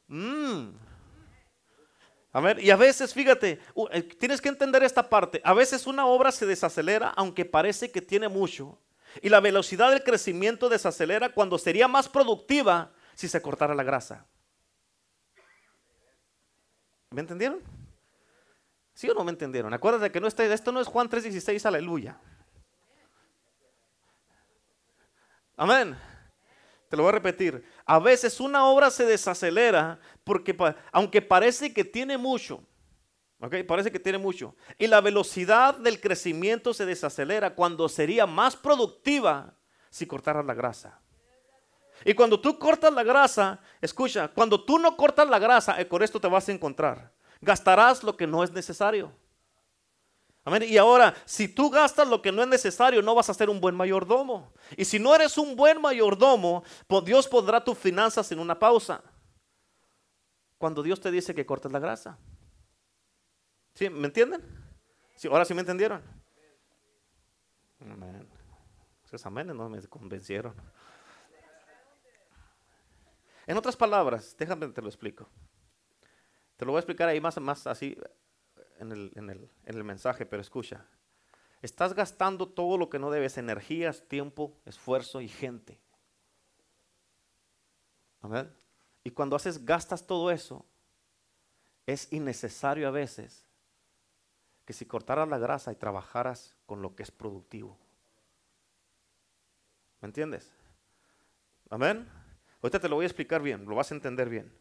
[0.07, 0.69] Mmm.
[2.31, 3.59] A ver, y a veces, fíjate,
[3.91, 5.41] eh, tienes que entender esta parte.
[5.43, 8.77] A veces una obra se desacelera aunque parece que tiene mucho.
[9.21, 14.25] Y la velocidad del crecimiento desacelera cuando sería más productiva si se cortara la grasa.
[17.11, 17.59] ¿Me entendieron?
[18.93, 19.73] ¿Sí o no me entendieron?
[19.73, 22.19] Acuérdate que no esto no es Juan 3:16, aleluya.
[25.57, 25.97] Amén.
[26.89, 27.63] Te lo voy a repetir.
[27.85, 30.55] A veces una obra se desacelera porque
[30.91, 32.65] aunque parece que tiene mucho.
[33.67, 34.55] Parece que tiene mucho.
[34.77, 39.55] Y la velocidad del crecimiento se desacelera cuando sería más productiva
[39.89, 41.01] si cortaras la grasa.
[42.05, 46.01] Y cuando tú cortas la grasa, escucha, cuando tú no cortas la grasa, eh, con
[46.01, 47.11] esto te vas a encontrar.
[47.41, 49.11] Gastarás lo que no es necesario.
[50.43, 50.63] Amén.
[50.63, 53.61] Y ahora, si tú gastas lo que no es necesario, no vas a ser un
[53.61, 54.51] buen mayordomo.
[54.75, 56.63] Y si no eres un buen mayordomo,
[57.05, 59.03] Dios pondrá tus finanzas en una pausa.
[60.57, 62.17] Cuando Dios te dice que cortes la grasa.
[63.75, 63.89] ¿Sí?
[63.89, 64.41] ¿Me entienden?
[65.29, 66.01] ¿Ahora sí me entendieron?
[67.79, 68.27] Amén.
[69.23, 70.55] Aménes no me convencieron.
[73.51, 75.27] En otras palabras, déjame te lo explico.
[76.55, 77.97] Te lo voy a explicar ahí más, más así
[78.79, 80.85] en el, en el mensaje, pero escucha.
[81.61, 85.81] Estás gastando todo lo que no debes, energías, tiempo, esfuerzo y gente.
[88.21, 88.49] Amén.
[89.03, 90.65] Y cuando haces, gastas todo eso,
[91.85, 93.45] es innecesario a veces
[94.63, 97.77] que si cortaras la grasa y trabajaras con lo que es productivo.
[99.99, 100.49] ¿Me entiendes?
[101.69, 102.20] Amén.
[102.61, 104.51] Ahorita te lo voy a explicar bien, lo vas a entender bien.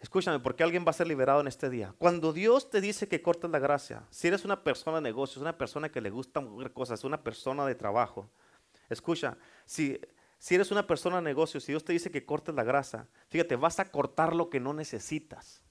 [0.00, 1.94] Escúchame, porque alguien va a ser liberado en este día.
[1.96, 5.56] Cuando Dios te dice que cortes la gracia, si eres una persona de negocios, una
[5.56, 8.28] persona que le gusta cosas, una persona de trabajo,
[8.90, 9.98] escucha, si,
[10.36, 13.56] si eres una persona de negocios, si Dios te dice que cortes la grasa, fíjate,
[13.56, 15.64] vas a cortar lo que no necesitas.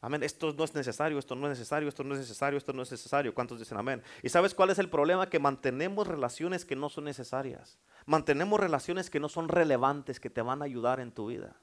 [0.00, 0.22] Amén.
[0.24, 2.90] Esto no es necesario, esto no es necesario, esto no es necesario, esto no es
[2.90, 3.32] necesario.
[3.32, 4.02] ¿Cuántos dicen amén?
[4.20, 5.28] ¿Y sabes cuál es el problema?
[5.28, 7.78] Que mantenemos relaciones que no son necesarias.
[8.06, 11.56] Mantenemos relaciones que no son relevantes, que te van a ayudar en tu vida.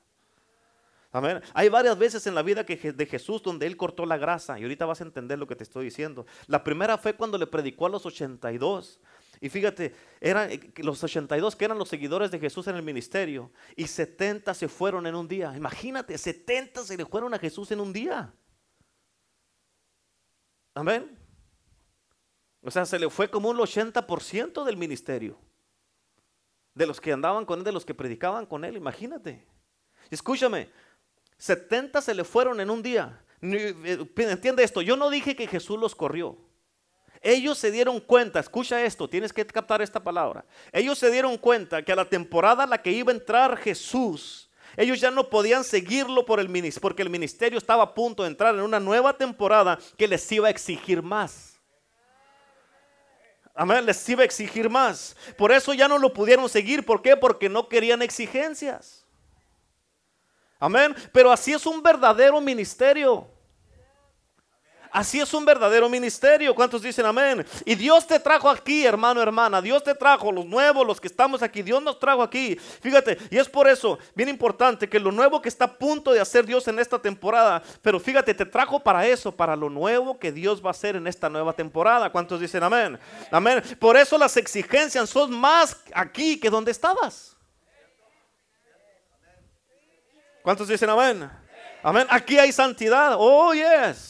[1.11, 1.41] Amén.
[1.55, 4.85] Hay varias veces en la vida de Jesús donde Él cortó la grasa y ahorita
[4.85, 6.27] vas a entender lo que te estoy diciendo.
[6.45, 8.99] La primera fue cuando le predicó a los 82.
[9.41, 13.51] Y fíjate, eran eh, los 82 que eran los seguidores de Jesús en el ministerio
[13.75, 15.53] y 70 se fueron en un día.
[15.55, 18.31] Imagínate, 70 se le fueron a Jesús en un día.
[20.75, 21.17] Amén.
[22.61, 25.39] O sea, se le fue como un 80% del ministerio.
[26.73, 29.45] De los que andaban con él, de los que predicaban con él, imagínate.
[30.09, 30.69] Escúchame,
[31.37, 33.21] 70 se le fueron en un día.
[33.41, 36.37] Eh, entiende esto, yo no dije que Jesús los corrió.
[37.21, 40.45] Ellos se dieron cuenta, escucha esto, tienes que captar esta palabra.
[40.71, 44.49] Ellos se dieron cuenta que a la temporada a la que iba a entrar Jesús,
[44.77, 48.55] ellos ya no podían seguirlo por el porque el ministerio estaba a punto de entrar
[48.55, 51.48] en una nueva temporada que les iba a exigir más.
[53.59, 55.17] Amén, les iba a exigir más.
[55.37, 56.85] Por eso ya no lo pudieron seguir.
[56.85, 57.17] ¿Por qué?
[57.17, 59.05] Porque no querían exigencias.
[60.61, 60.95] Amén.
[61.11, 63.27] Pero así es un verdadero ministerio.
[64.91, 66.55] Así es un verdadero ministerio.
[66.55, 67.45] ¿Cuántos dicen amén?
[67.65, 69.61] Y Dios te trajo aquí, hermano, hermana.
[69.61, 71.61] Dios te trajo, los nuevos, los que estamos aquí.
[71.61, 72.55] Dios nos trajo aquí.
[72.55, 76.19] Fíjate, y es por eso bien importante que lo nuevo que está a punto de
[76.19, 80.31] hacer Dios en esta temporada, pero fíjate, te trajo para eso, para lo nuevo que
[80.31, 82.11] Dios va a hacer en esta nueva temporada.
[82.11, 82.99] ¿Cuántos dicen amén?
[83.31, 83.61] Amén.
[83.79, 87.35] Por eso las exigencias son más aquí que donde estabas.
[90.41, 91.29] ¿Cuántos dicen amén?
[91.83, 92.07] Amén.
[92.09, 93.15] Aquí hay santidad.
[93.17, 94.08] Oh, yes.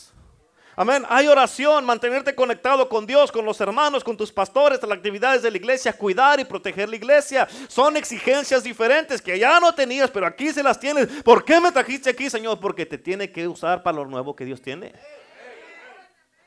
[0.79, 1.05] Amén.
[1.09, 5.51] Hay oración, mantenerte conectado con Dios, con los hermanos, con tus pastores, las actividades de
[5.51, 7.49] la iglesia, cuidar y proteger la iglesia.
[7.67, 11.21] Son exigencias diferentes que ya no tenías, pero aquí se las tienes.
[11.21, 12.61] ¿Por qué me trajiste aquí, Señor?
[12.61, 14.93] Porque te tiene que usar para lo nuevo que Dios tiene.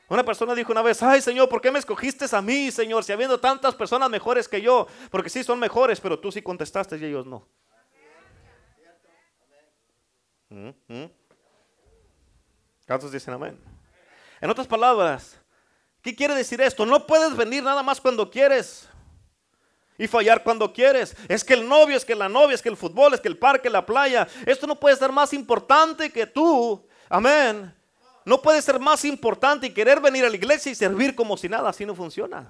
[0.09, 3.03] Una persona dijo una vez, ay Señor, ¿por qué me escogiste a mí, Señor?
[3.03, 6.97] Si habiendo tantas personas mejores que yo, porque sí son mejores, pero tú sí contestaste
[6.97, 7.47] y ellos no.
[10.49, 10.69] ¿Mm?
[10.87, 11.11] ¿Mm?
[12.87, 13.72] ¿Cuántos dicen amén?
[14.43, 15.37] En otras palabras,
[16.01, 16.85] ¿qué quiere decir esto?
[16.85, 18.89] No puedes venir nada más cuando quieres
[19.97, 21.15] y fallar cuando quieres.
[21.29, 23.37] Es que el novio, es que la novia, es que el fútbol, es que el
[23.37, 24.27] parque, la playa.
[24.45, 26.85] Esto no puede ser más importante que tú.
[27.07, 27.73] Amén.
[28.25, 31.47] No puede ser más importante y querer venir a la iglesia y servir como si
[31.47, 31.69] nada.
[31.69, 32.45] Así no funciona.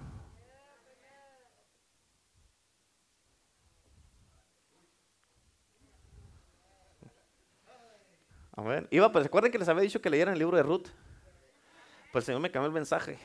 [8.56, 8.88] Amén.
[8.90, 10.88] Iba, pues recuerden que les había dicho que leyeran el libro de Ruth.
[12.14, 13.18] Pues el Señor me cambió el mensaje.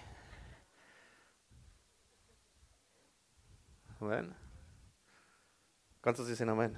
[4.00, 4.34] Amén.
[6.00, 6.74] ¿Cuántos dicen amén?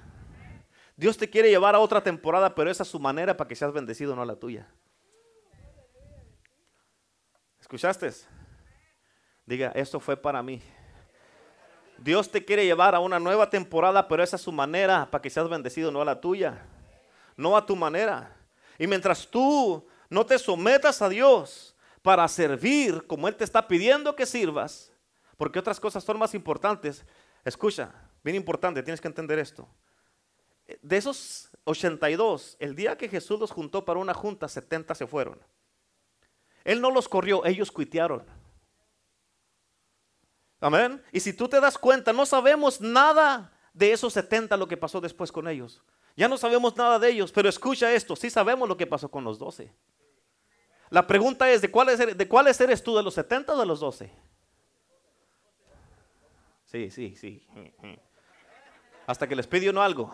[0.97, 3.71] Dios te quiere llevar a otra temporada, pero esa es su manera para que seas
[3.71, 4.67] bendecido, no la tuya.
[7.61, 8.11] ¿Escuchaste?
[9.45, 10.61] Diga, esto fue para mí.
[11.97, 15.29] Dios te quiere llevar a una nueva temporada, pero esa es su manera para que
[15.29, 16.65] seas bendecido, no a la tuya.
[17.37, 18.35] No a tu manera.
[18.77, 21.71] Y mientras tú no te sometas a Dios,
[22.01, 24.91] para servir como Él te está pidiendo que sirvas,
[25.37, 27.05] porque otras cosas son más importantes.
[27.43, 29.67] Escucha, bien importante, tienes que entender esto.
[30.81, 35.39] De esos 82, el día que Jesús los juntó para una junta, 70 se fueron.
[36.63, 38.23] Él no los corrió, ellos cuitearon.
[40.59, 41.01] Amén.
[41.11, 45.01] Y si tú te das cuenta, no sabemos nada de esos 70 lo que pasó
[45.01, 45.81] después con ellos.
[46.15, 49.23] Ya no sabemos nada de ellos, pero escucha esto, sí sabemos lo que pasó con
[49.23, 49.73] los 12.
[50.91, 52.97] La pregunta es, ¿de cuáles, eres, ¿de cuáles eres tú?
[52.97, 54.11] ¿De los 70 o de los 12?
[56.65, 57.47] Sí, sí, sí.
[59.07, 60.13] Hasta que les pide uno algo.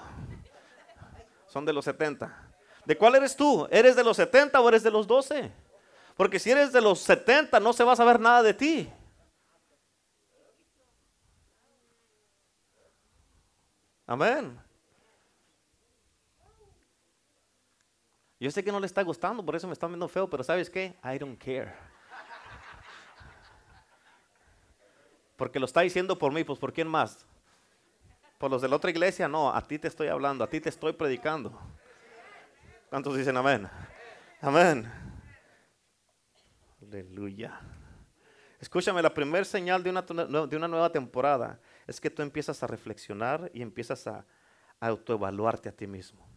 [1.47, 2.51] Son de los 70.
[2.85, 3.67] ¿De cuál eres tú?
[3.71, 5.51] ¿Eres de los 70 o eres de los 12?
[6.15, 8.89] Porque si eres de los 70 no se va a saber nada de ti.
[14.05, 14.66] Amén.
[18.39, 20.69] Yo sé que no le está gustando, por eso me están viendo feo, pero ¿sabes
[20.69, 20.95] qué?
[21.03, 21.73] I don't care.
[25.35, 27.25] Porque lo está diciendo por mí, pues ¿por quién más?
[28.37, 29.27] ¿Por los de la otra iglesia?
[29.27, 31.59] No, a ti te estoy hablando, a ti te estoy predicando.
[32.89, 33.67] ¿Cuántos dicen amén?
[34.41, 34.91] Amén.
[36.81, 37.59] Aleluya.
[38.59, 42.67] Escúchame, la primera señal de una, de una, nueva temporada es que tú empiezas a
[42.67, 44.25] reflexionar y empiezas a
[44.79, 46.27] autoevaluarte a ti mismo.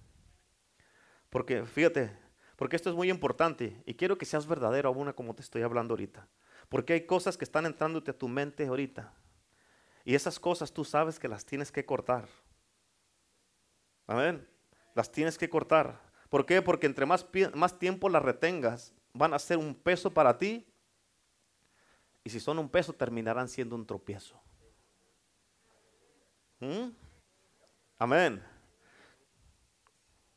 [1.31, 2.13] Porque fíjate,
[2.57, 5.93] porque esto es muy importante y quiero que seas verdadero aún como te estoy hablando
[5.93, 6.29] ahorita.
[6.69, 9.15] Porque hay cosas que están entrándote a tu mente ahorita.
[10.05, 12.29] Y esas cosas tú sabes que las tienes que cortar.
[14.07, 14.47] Amén.
[14.95, 16.01] Las tienes que cortar.
[16.29, 16.63] ¿Por qué?
[16.63, 17.27] Porque entre más,
[17.79, 20.67] tiempo las retengas, van a ser un peso para ti.
[22.25, 24.41] Y si son un peso, terminarán siendo un tropiezo.
[26.61, 26.91] ¿Mm?
[27.99, 28.43] Amén.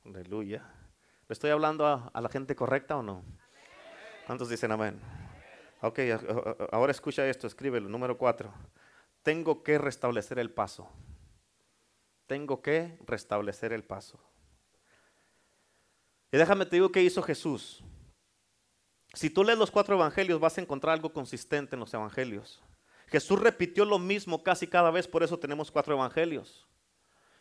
[0.06, 0.83] Aleluya.
[1.28, 3.24] ¿Le estoy hablando a, la gente correcta o no?
[4.26, 5.00] ¿Cuántos dicen amén?
[5.82, 6.00] Ok,
[6.72, 8.54] ahora escucha esto, escríbelo, número cuatro.
[9.22, 10.90] Tengo que restablecer el paso.
[12.28, 14.20] Tengo que restablecer el paso.
[16.32, 17.84] Y déjame te digo qué hizo Jesús.
[19.14, 22.62] Si tú lees los cuatro evangelios vas a encontrar algo consistente en los evangelios.
[23.08, 26.68] Jesús repitió lo mismo casi cada vez, por eso tenemos cuatro evangelios.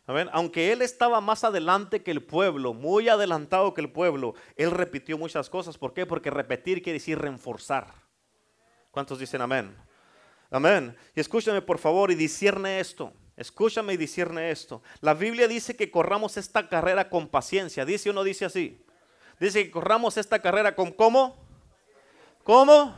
[0.05, 5.17] Aunque él estaba más adelante que el pueblo, muy adelantado que el pueblo, él repitió
[5.17, 5.77] muchas cosas.
[5.77, 6.05] ¿Por qué?
[6.05, 7.87] Porque repetir quiere decir reforzar.
[8.91, 9.75] ¿Cuántos dicen amén?
[10.51, 10.95] Amén.
[11.15, 13.13] Y escúchame por favor y discierne esto.
[13.37, 14.83] Escúchame y discierne esto.
[14.99, 17.85] La Biblia dice que corramos esta carrera con paciencia.
[17.85, 18.85] ¿Dice o no dice así?
[19.39, 21.43] Dice que corramos esta carrera con cómo?
[22.43, 22.93] ¿Cómo?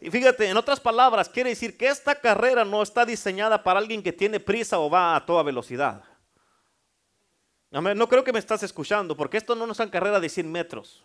[0.00, 4.02] Y fíjate, en otras palabras, quiere decir que esta carrera no está diseñada para alguien
[4.02, 6.02] que tiene prisa o va a toda velocidad.
[7.72, 11.02] No creo que me estás escuchando, porque esto no es una carrera de 100 metros.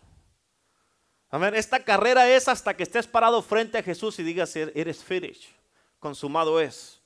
[1.30, 1.54] Amén.
[1.54, 5.50] Esta carrera es hasta que estés parado frente a Jesús y digas, er-, eres finished,
[5.98, 7.00] consumado es.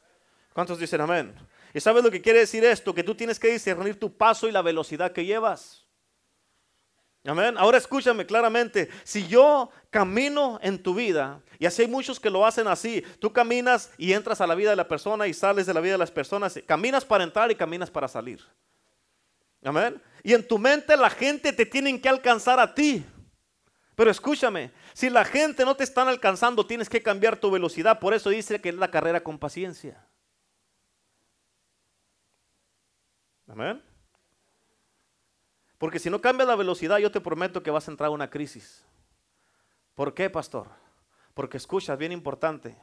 [0.53, 1.35] ¿Cuántos dicen amén?
[1.73, 2.93] ¿Y sabes lo que quiere decir esto?
[2.93, 5.87] Que tú tienes que discernir tu paso y la velocidad que llevas.
[7.25, 7.55] Amén.
[7.57, 8.89] Ahora escúchame claramente.
[9.05, 13.33] Si yo camino en tu vida, y así hay muchos que lo hacen así, tú
[13.33, 15.99] caminas y entras a la vida de la persona y sales de la vida de
[15.99, 18.41] las personas, caminas para entrar y caminas para salir.
[19.63, 20.01] Amén.
[20.23, 23.05] Y en tu mente la gente te tienen que alcanzar a ti.
[23.95, 27.99] Pero escúchame, si la gente no te están alcanzando, tienes que cambiar tu velocidad.
[27.99, 30.07] Por eso dice que es la carrera con paciencia.
[33.47, 33.83] Amén.
[35.79, 38.31] Porque si no cambias la velocidad, yo te prometo que vas a entrar a una
[38.31, 38.85] crisis.
[39.95, 40.69] ¿Por qué, pastor?
[41.35, 42.77] Porque escucha, es bien importante.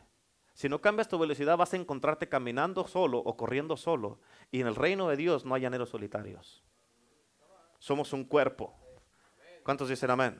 [0.59, 4.19] Si no cambias tu velocidad, vas a encontrarte caminando solo o corriendo solo.
[4.51, 6.61] Y en el reino de Dios no hay llaneros solitarios.
[7.77, 8.75] Somos un cuerpo.
[9.63, 10.37] ¿Cuántos dicen amén?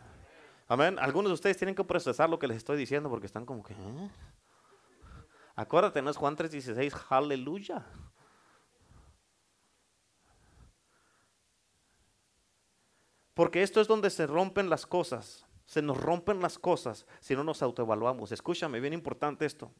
[0.67, 0.99] Amén.
[0.99, 3.71] Algunos de ustedes tienen que procesar lo que les estoy diciendo porque están como que...
[3.71, 4.09] ¿eh?
[5.55, 7.85] Acuérdate, no es Juan 3:16, aleluya.
[13.33, 15.45] Porque esto es donde se rompen las cosas.
[15.65, 18.33] Se nos rompen las cosas si no nos autoevaluamos.
[18.33, 19.71] Escúchame, bien importante esto.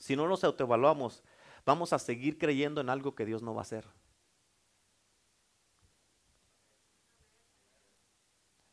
[0.00, 1.22] Si no nos autoevaluamos,
[1.66, 3.86] vamos a seguir creyendo en algo que Dios no va a hacer.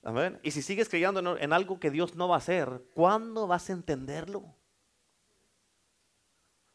[0.03, 0.39] Amén.
[0.41, 3.73] Y si sigues creyendo en, algo que Dios no va a hacer, ¿cuándo vas a
[3.73, 4.55] entenderlo?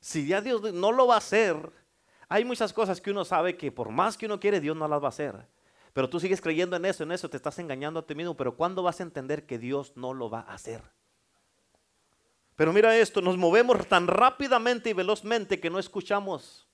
[0.00, 1.72] Si ya Dios no lo va a hacer,
[2.28, 5.00] hay muchas cosas que uno sabe que por más que uno quiere, Dios no las
[5.00, 5.48] va a hacer.
[5.94, 8.36] Pero tú sigues creyendo en eso, en eso, te estás engañando a ti mismo.
[8.36, 10.82] Pero ¿cuándo vas a entender que Dios no lo va a hacer?
[12.56, 16.66] Pero mira esto, nos movemos tan rápidamente y velozmente que no escuchamos.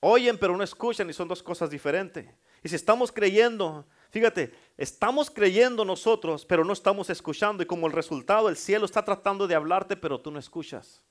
[0.00, 2.26] Oyen, pero no escuchan y son dos cosas diferentes.
[2.62, 7.62] Y si estamos creyendo, fíjate, estamos creyendo nosotros, pero no estamos escuchando.
[7.62, 11.02] Y como el resultado, el cielo está tratando de hablarte, pero tú no escuchas.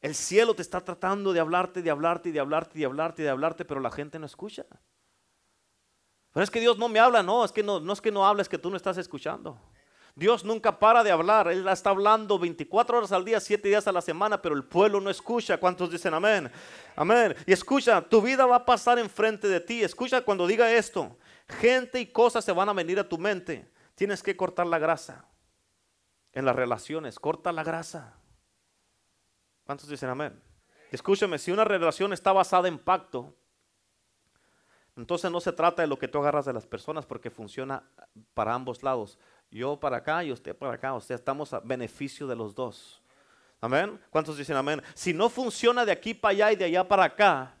[0.00, 3.64] El cielo te está tratando de hablarte, de hablarte, de hablarte, de hablarte, de hablarte,
[3.64, 4.64] pero la gente no escucha.
[6.32, 8.26] Pero es que Dios no me habla, no, es que no, no es que no
[8.26, 9.60] habla, es que tú no estás escuchando.
[10.18, 11.46] Dios nunca para de hablar.
[11.46, 15.00] Él está hablando 24 horas al día, 7 días a la semana, pero el pueblo
[15.00, 15.58] no escucha.
[15.58, 16.50] ¿Cuántos dicen amén?
[16.96, 17.36] Amén.
[17.46, 19.84] Y escucha, tu vida va a pasar enfrente de ti.
[19.84, 21.16] Escucha cuando diga esto.
[21.60, 23.70] Gente y cosas se van a venir a tu mente.
[23.94, 25.24] Tienes que cortar la grasa.
[26.32, 28.16] En las relaciones, corta la grasa.
[29.64, 30.42] ¿Cuántos dicen amén?
[30.90, 33.36] Escúchame, si una relación está basada en pacto,
[34.96, 37.84] entonces no se trata de lo que tú agarras de las personas porque funciona
[38.34, 39.16] para ambos lados.
[39.50, 40.94] Yo para acá y usted para acá.
[40.94, 43.00] O sea, estamos a beneficio de los dos.
[43.60, 43.98] Amén.
[44.10, 44.82] ¿Cuántos dicen amén?
[44.94, 47.54] Si no funciona de aquí para allá y de allá para acá,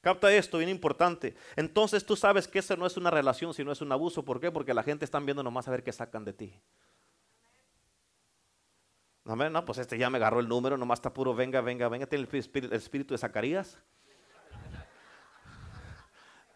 [0.00, 1.36] capta esto, bien importante.
[1.54, 4.24] Entonces tú sabes que eso no es una relación, sino es un abuso.
[4.24, 4.50] ¿Por qué?
[4.50, 6.58] Porque la gente está viendo nomás a ver qué sacan de ti.
[9.24, 9.52] Amén.
[9.52, 12.06] No, pues este ya me agarró el número, nomás está puro, venga, venga, venga.
[12.06, 13.78] Tiene el espíritu, de Zacarías.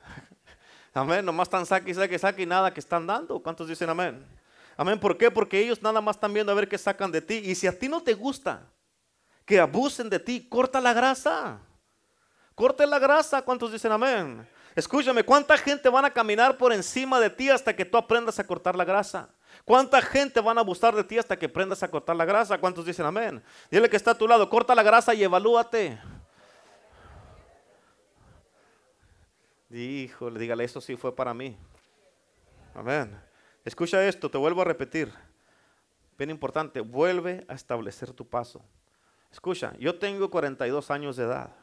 [0.95, 1.25] Amén.
[1.25, 3.41] Nomás están saque, saque, saque y nada que están dando.
[3.41, 4.40] ¿Cuántos dicen amén?
[4.81, 4.99] Amén.
[4.99, 5.31] ¿Por qué?
[5.31, 7.35] Porque ellos nada más están viendo a ver qué sacan de ti.
[7.45, 8.67] Y si a ti no te gusta
[9.45, 11.61] que abusen de ti, corta la grasa.
[12.55, 13.43] Corte la grasa.
[13.43, 14.49] ¿Cuántos dicen amén?
[14.75, 18.47] Escúchame, ¿cuánta gente van a caminar por encima de ti hasta que tú aprendas a
[18.47, 19.29] cortar la grasa?
[19.67, 22.57] ¿Cuánta gente van a abusar de ti hasta que aprendas a cortar la grasa?
[22.57, 23.43] ¿Cuántos dicen amén?
[23.71, 26.01] Dile que está a tu lado, corta la grasa y evalúate.
[29.69, 31.55] Híjole, dígale, eso sí fue para mí.
[32.75, 33.30] Amén.
[33.65, 35.13] Escucha esto, te vuelvo a repetir.
[36.17, 38.63] Bien importante, vuelve a establecer tu paso.
[39.31, 41.55] Escucha, yo tengo 42 años de edad.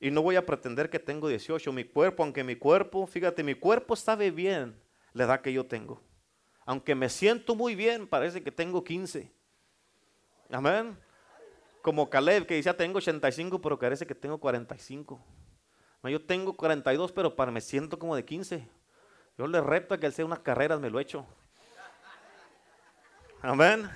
[0.00, 1.72] Y no voy a pretender que tengo 18.
[1.72, 4.80] Mi cuerpo, aunque mi cuerpo, fíjate, mi cuerpo sabe bien
[5.12, 6.02] la edad que yo tengo.
[6.64, 9.30] Aunque me siento muy bien, parece que tengo 15.
[10.50, 10.96] Amén.
[11.82, 15.20] Como Caleb que decía tengo 85, pero parece que tengo 45
[16.08, 18.66] yo tengo 42, pero para me siento como de 15.
[19.38, 21.26] Yo le reto a que él sea unas carreras, me lo echo.
[23.42, 23.88] Amén.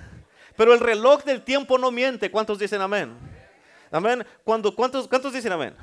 [0.57, 2.31] Pero el reloj del tiempo no miente.
[2.31, 3.15] ¿Cuántos dicen amén?
[3.91, 4.25] Amén.
[4.43, 5.75] Cuando, ¿cuántos, ¿Cuántos dicen amén?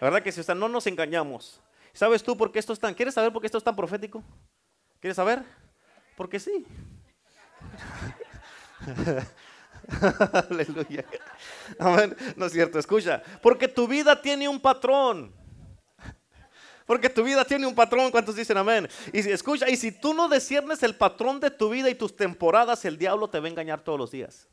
[0.00, 1.60] La verdad que si no nos engañamos.
[1.92, 2.94] ¿Sabes tú por qué esto es tan?
[2.94, 4.22] ¿Quieres saber por qué esto es tan profético?
[5.00, 5.42] ¿Quieres saber?
[6.16, 6.66] Porque sí.
[10.50, 11.04] Aleluya.
[11.78, 12.16] Amén.
[12.36, 13.22] No es cierto, escucha.
[13.42, 15.34] Porque tu vida tiene un patrón.
[16.90, 18.10] Porque tu vida tiene un patrón.
[18.10, 18.88] ¿Cuántos dicen amén?
[19.12, 22.16] Y si escucha, y si tú no desciernes el patrón de tu vida y tus
[22.16, 24.48] temporadas, el diablo te va a engañar todos los días.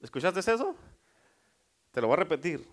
[0.00, 0.76] ¿Escuchaste eso?
[1.90, 2.64] Te lo voy a repetir.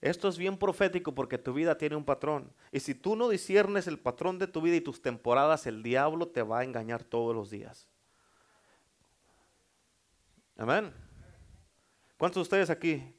[0.00, 2.50] Esto es bien profético porque tu vida tiene un patrón.
[2.70, 6.28] Y si tú no disiernes el patrón de tu vida y tus temporadas, el diablo
[6.28, 7.90] te va a engañar todos los días.
[10.56, 10.90] Amén.
[12.16, 13.14] ¿Cuántos de ustedes aquí,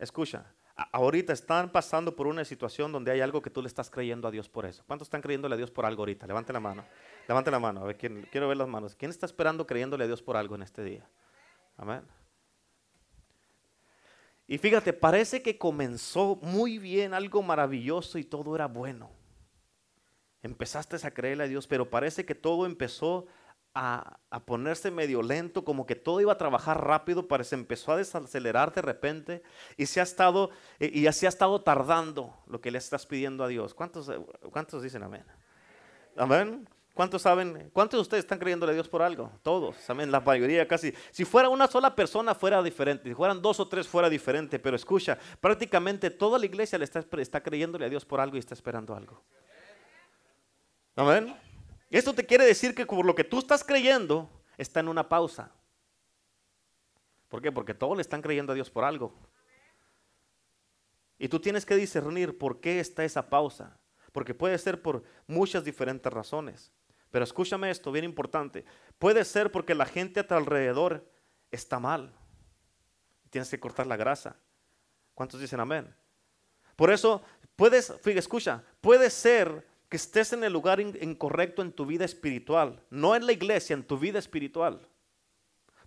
[0.00, 4.26] escucha, ahorita están pasando por una situación donde hay algo que tú le estás creyendo
[4.26, 4.82] a Dios por eso.
[4.86, 6.26] ¿Cuántos están creyéndole a Dios por algo ahorita?
[6.26, 6.84] Levante la mano.
[7.28, 7.80] Levante la mano.
[7.82, 8.94] A ver, quiero ver las manos.
[8.94, 11.08] ¿Quién está esperando creyéndole a Dios por algo en este día?
[11.76, 12.02] Amén.
[14.46, 19.10] Y fíjate, parece que comenzó muy bien, algo maravilloso y todo era bueno.
[20.42, 23.26] Empezaste a creerle a Dios, pero parece que todo empezó
[23.74, 28.72] a, ponerse medio lento, como que todo iba a trabajar rápido, parece empezó a desacelerar
[28.72, 29.42] de repente
[29.76, 33.48] y se ha estado y así ha estado tardando lo que le estás pidiendo a
[33.48, 33.74] Dios.
[33.74, 34.10] ¿Cuántos,
[34.50, 35.24] cuántos dicen amén?
[36.16, 36.68] Amén.
[36.94, 37.70] ¿Cuántos saben?
[37.72, 39.32] ¿Cuántos de ustedes están creyéndole a Dios por algo?
[39.42, 40.94] Todos, amén, la mayoría casi.
[41.10, 44.76] Si fuera una sola persona fuera diferente, si fueran dos o tres fuera diferente, pero
[44.76, 48.54] escucha, prácticamente toda la iglesia le está, está creyéndole a Dios por algo y está
[48.54, 49.20] esperando algo.
[50.94, 51.36] Amén.
[51.98, 55.52] Esto te quiere decir que por lo que tú estás creyendo está en una pausa.
[57.28, 57.52] ¿Por qué?
[57.52, 59.14] Porque todos le están creyendo a Dios por algo.
[61.20, 63.78] Y tú tienes que discernir por qué está esa pausa.
[64.10, 66.72] Porque puede ser por muchas diferentes razones.
[67.12, 68.64] Pero escúchame esto, bien importante.
[68.98, 71.08] Puede ser porque la gente a tu alrededor
[71.52, 72.12] está mal.
[73.30, 74.34] Tienes que cortar la grasa.
[75.14, 75.94] ¿Cuántos dicen amén?
[76.74, 77.22] Por eso,
[77.54, 82.82] puedes, fíjate, escucha, puede ser que estés en el lugar incorrecto en tu vida espiritual,
[82.90, 84.80] no en la iglesia, en tu vida espiritual.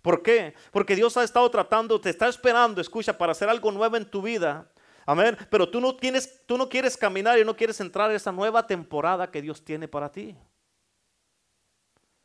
[0.00, 0.54] ¿Por qué?
[0.70, 4.22] Porque Dios ha estado tratando, te está esperando, escucha, para hacer algo nuevo en tu
[4.22, 4.66] vida.
[5.04, 5.36] Amén.
[5.50, 8.66] Pero tú no, tienes, tú no quieres caminar y no quieres entrar en esa nueva
[8.66, 10.34] temporada que Dios tiene para ti.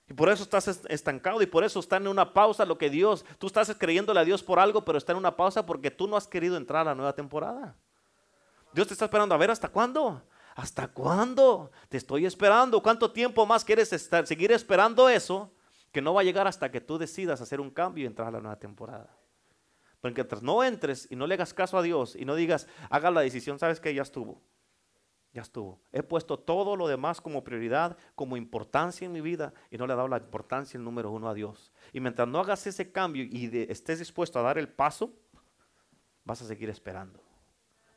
[0.07, 3.25] Y por eso estás estancado y por eso está en una pausa lo que Dios,
[3.39, 6.15] tú estás creyéndole a Dios por algo, pero está en una pausa porque tú no
[6.15, 7.75] has querido entrar a la nueva temporada.
[8.71, 10.21] Dios te está esperando a ver hasta cuándo.
[10.55, 11.71] ¿Hasta cuándo?
[11.89, 12.81] Te estoy esperando.
[12.81, 15.51] ¿Cuánto tiempo más quieres estar, seguir esperando eso?
[15.91, 18.31] Que no va a llegar hasta que tú decidas hacer un cambio y entrar a
[18.31, 19.15] la nueva temporada.
[19.99, 23.09] Porque mientras no entres y no le hagas caso a Dios y no digas, haga
[23.09, 24.41] la decisión, sabes que ya estuvo.
[25.31, 25.81] Ya estuvo.
[25.91, 29.93] He puesto todo lo demás como prioridad, como importancia en mi vida y no le
[29.93, 31.71] he dado la importancia el número uno a Dios.
[31.91, 35.13] Y mientras no hagas ese cambio y estés dispuesto a dar el paso,
[36.23, 37.19] vas a seguir esperando.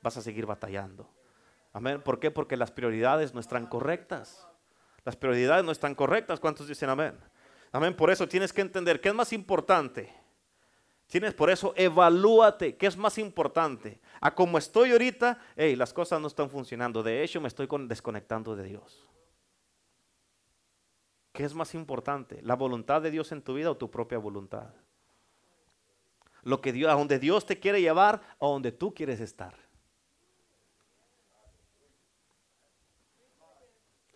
[0.00, 1.15] Vas a seguir batallando.
[1.76, 2.00] Amén.
[2.00, 2.30] ¿Por qué?
[2.30, 4.48] Porque las prioridades no están correctas.
[5.04, 6.40] Las prioridades no están correctas.
[6.40, 7.20] ¿Cuántos dicen amén?
[7.70, 7.94] Amén.
[7.94, 10.10] Por eso tienes que entender qué es más importante.
[11.06, 14.00] Tienes por eso evalúate qué es más importante.
[14.22, 17.02] A como estoy ahorita, hey, las cosas no están funcionando.
[17.02, 19.06] De hecho, me estoy desconectando de Dios.
[21.30, 22.40] ¿Qué es más importante?
[22.40, 24.70] ¿La voluntad de Dios en tu vida o tu propia voluntad?
[26.42, 29.65] Lo que Dios, a donde Dios te quiere llevar o donde tú quieres estar.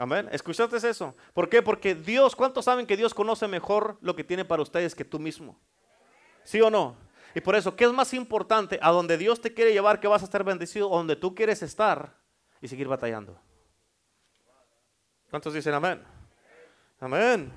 [0.00, 0.30] Amén.
[0.32, 1.14] ¿Escuchaste eso?
[1.34, 1.60] ¿Por qué?
[1.60, 5.18] Porque Dios, ¿cuántos saben que Dios conoce mejor lo que tiene para ustedes que tú
[5.18, 5.60] mismo?
[6.42, 6.96] ¿Sí o no?
[7.34, 8.78] Y por eso, ¿qué es más importante?
[8.80, 11.62] ¿A donde Dios te quiere llevar que vas a estar bendecido o donde tú quieres
[11.62, 12.16] estar
[12.62, 13.38] y seguir batallando?
[15.28, 16.02] ¿Cuántos dicen amén?
[16.98, 17.52] Amén.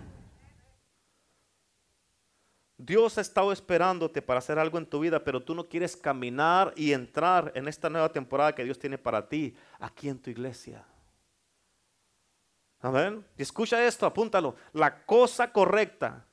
[2.77, 6.73] Dios ha estado esperándote para hacer algo en tu vida, pero tú no quieres caminar
[6.75, 10.85] y entrar en esta nueva temporada que Dios tiene para ti aquí en tu iglesia.
[12.83, 13.25] Amén.
[13.37, 14.57] Y escucha esto, apúntalo.
[14.73, 16.27] La cosa correcta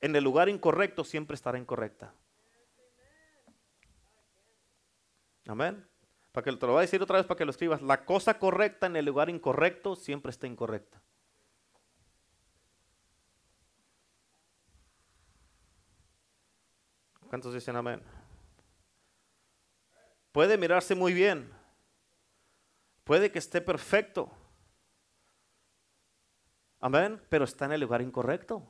[0.00, 2.14] en el lugar incorrecto siempre estará incorrecta.
[5.48, 5.84] Amén.
[6.30, 7.82] Para que te lo voy a decir otra vez para que lo escribas.
[7.82, 11.02] La cosa correcta en el lugar incorrecto siempre está incorrecta.
[17.28, 18.00] ¿Cuántos dicen amén?
[20.30, 21.52] Puede mirarse muy bien.
[23.02, 24.30] Puede que esté perfecto.
[26.80, 27.20] Amén.
[27.28, 28.62] Pero está en el lugar incorrecto.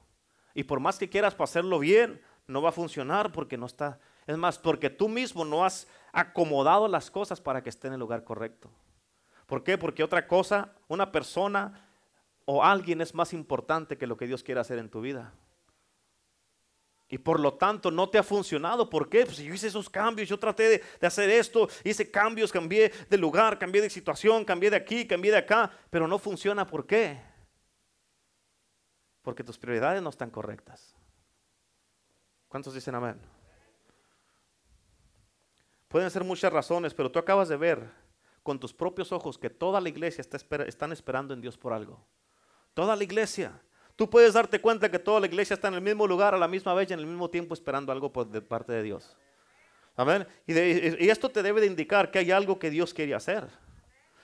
[0.55, 4.01] Y por más que quieras hacerlo bien, no va a funcionar porque no está.
[4.27, 8.01] Es más, porque tú mismo no has acomodado las cosas para que esté en el
[8.01, 8.71] lugar correcto.
[9.47, 9.79] ¿Por qué?
[9.79, 11.87] Porque otra cosa, una persona
[12.45, 15.33] o alguien es más importante que lo que Dios quiere hacer en tu vida.
[17.09, 18.89] Y por lo tanto no te ha funcionado.
[18.89, 19.25] ¿Por qué?
[19.25, 23.19] Pues yo hice esos cambios, yo traté de, de, hacer esto, hice cambios, cambié de
[23.19, 26.65] lugar, cambié de situación, cambié de aquí, cambié de acá, pero no funciona.
[26.67, 27.30] ¿Por qué?
[29.31, 30.93] Porque tus prioridades no están correctas.
[32.49, 33.17] ¿Cuántos dicen amén?
[35.87, 37.89] Pueden ser muchas razones, pero tú acabas de ver
[38.43, 42.05] con tus propios ojos que toda la iglesia está están esperando en Dios por algo.
[42.75, 43.53] Toda la iglesia.
[43.95, 46.49] Tú puedes darte cuenta que toda la iglesia está en el mismo lugar a la
[46.49, 49.17] misma vez y en el mismo tiempo esperando algo de parte de Dios.
[49.95, 50.27] Amén.
[50.45, 53.49] Y, y esto te debe de indicar que hay algo que Dios quiere hacer.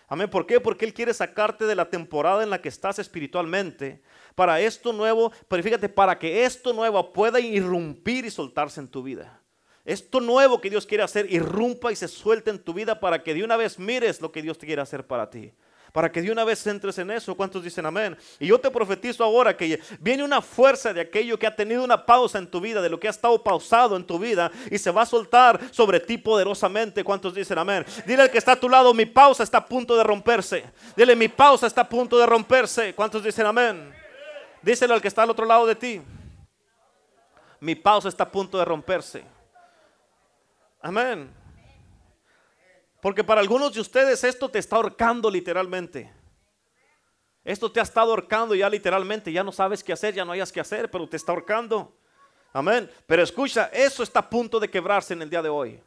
[0.09, 0.31] Amén.
[0.31, 0.61] ¿Por qué?
[0.61, 4.03] Porque Él quiere sacarte de la temporada en la que estás espiritualmente
[4.35, 9.03] para esto nuevo, pero fíjate, para que esto nuevo pueda irrumpir y soltarse en tu
[9.03, 9.43] vida.
[9.85, 13.35] Esto nuevo que Dios quiere hacer irrumpa y se suelte en tu vida para que
[13.35, 15.53] de una vez mires lo que Dios te quiere hacer para ti.
[15.93, 17.35] Para que de una vez entres en eso.
[17.35, 18.17] ¿Cuántos dicen amén?
[18.39, 22.05] Y yo te profetizo ahora que viene una fuerza de aquello que ha tenido una
[22.05, 24.91] pausa en tu vida, de lo que ha estado pausado en tu vida y se
[24.91, 27.05] va a soltar sobre ti poderosamente.
[27.05, 27.85] ¿Cuántos dicen amén?
[28.07, 30.65] Dile al que está a tu lado, mi pausa está a punto de romperse.
[30.97, 32.95] Dile, mi pausa está a punto de romperse.
[32.95, 33.95] ¿Cuántos dicen amén?
[34.63, 36.03] Díselo al que está al otro lado de ti.
[37.61, 39.25] Mi pausa está a punto de romperse.
[40.81, 41.46] Amén.
[43.07, 46.13] Porque para algunos de ustedes esto te está ahorcando literalmente.
[47.45, 49.31] Esto te ha estado ahorcando ya literalmente.
[49.31, 51.97] Ya no sabes qué hacer, ya no hayas qué hacer, pero te está ahorcando.
[52.53, 52.91] Amén.
[53.07, 55.81] Pero escucha, eso está a punto de quebrarse en el día de hoy.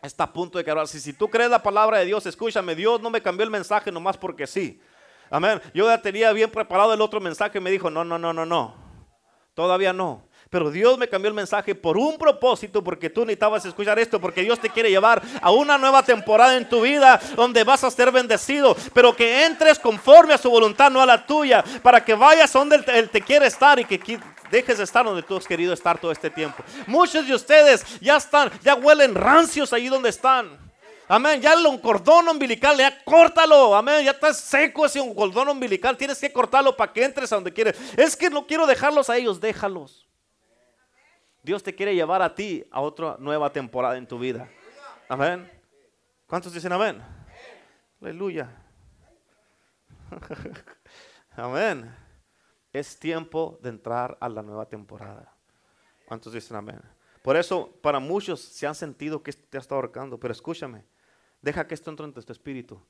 [0.00, 1.00] Está a punto de quebrarse.
[1.00, 4.16] Si tú crees la palabra de Dios, escúchame, Dios no me cambió el mensaje nomás
[4.16, 4.80] porque sí.
[5.30, 5.60] Amén.
[5.74, 8.46] Yo ya tenía bien preparado el otro mensaje y me dijo, no, no, no, no,
[8.46, 8.76] no.
[9.52, 10.28] Todavía no.
[10.54, 14.42] Pero Dios me cambió el mensaje por un propósito, porque tú necesitabas escuchar esto, porque
[14.42, 18.12] Dios te quiere llevar a una nueva temporada en tu vida donde vas a ser
[18.12, 22.52] bendecido, pero que entres conforme a su voluntad, no a la tuya, para que vayas
[22.52, 25.98] donde Él te quiere estar y que dejes de estar donde tú has querido estar
[25.98, 26.62] todo este tiempo.
[26.86, 30.56] Muchos de ustedes ya están, ya huelen rancios ahí donde están.
[31.08, 31.40] Amén.
[31.40, 33.74] Ya el cordón umbilical, ya córtalo.
[33.74, 34.04] Amén.
[34.04, 35.96] Ya está seco ese cordón umbilical.
[35.96, 37.76] Tienes que cortarlo para que entres a donde quieres.
[37.96, 39.40] Es que no quiero dejarlos a ellos.
[39.40, 40.03] Déjalos.
[41.44, 44.48] Dios te quiere llevar a ti a otra nueva temporada en tu vida.
[45.10, 45.50] Amén.
[46.26, 47.02] ¿Cuántos dicen amén?
[48.00, 48.50] Aleluya.
[51.36, 51.94] amén.
[52.72, 55.36] Es tiempo de entrar a la nueva temporada.
[56.06, 56.80] ¿Cuántos dicen amén?
[57.22, 60.86] Por eso, para muchos se han sentido que te ha estado ahorcando, pero escúchame,
[61.42, 62.80] deja que esto entre en tu espíritu.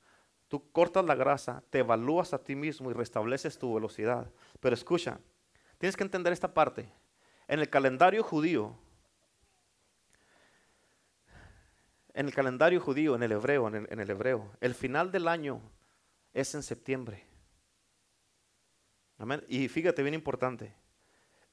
[0.47, 4.31] Tú cortas la grasa, te evalúas a ti mismo y restableces tu velocidad.
[4.61, 5.19] Pero escucha,
[5.77, 6.89] tienes que entender esta parte.
[7.47, 8.75] En el calendario judío,
[12.13, 15.61] en el calendario judío, en el hebreo, en el, hebreo, el final del año
[16.33, 17.25] es en septiembre.
[19.47, 20.73] Y fíjate, bien importante,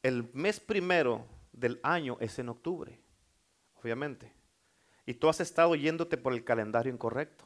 [0.03, 3.01] el mes primero del año es en octubre,
[3.75, 4.33] obviamente.
[5.05, 7.45] Y tú has estado yéndote por el calendario incorrecto.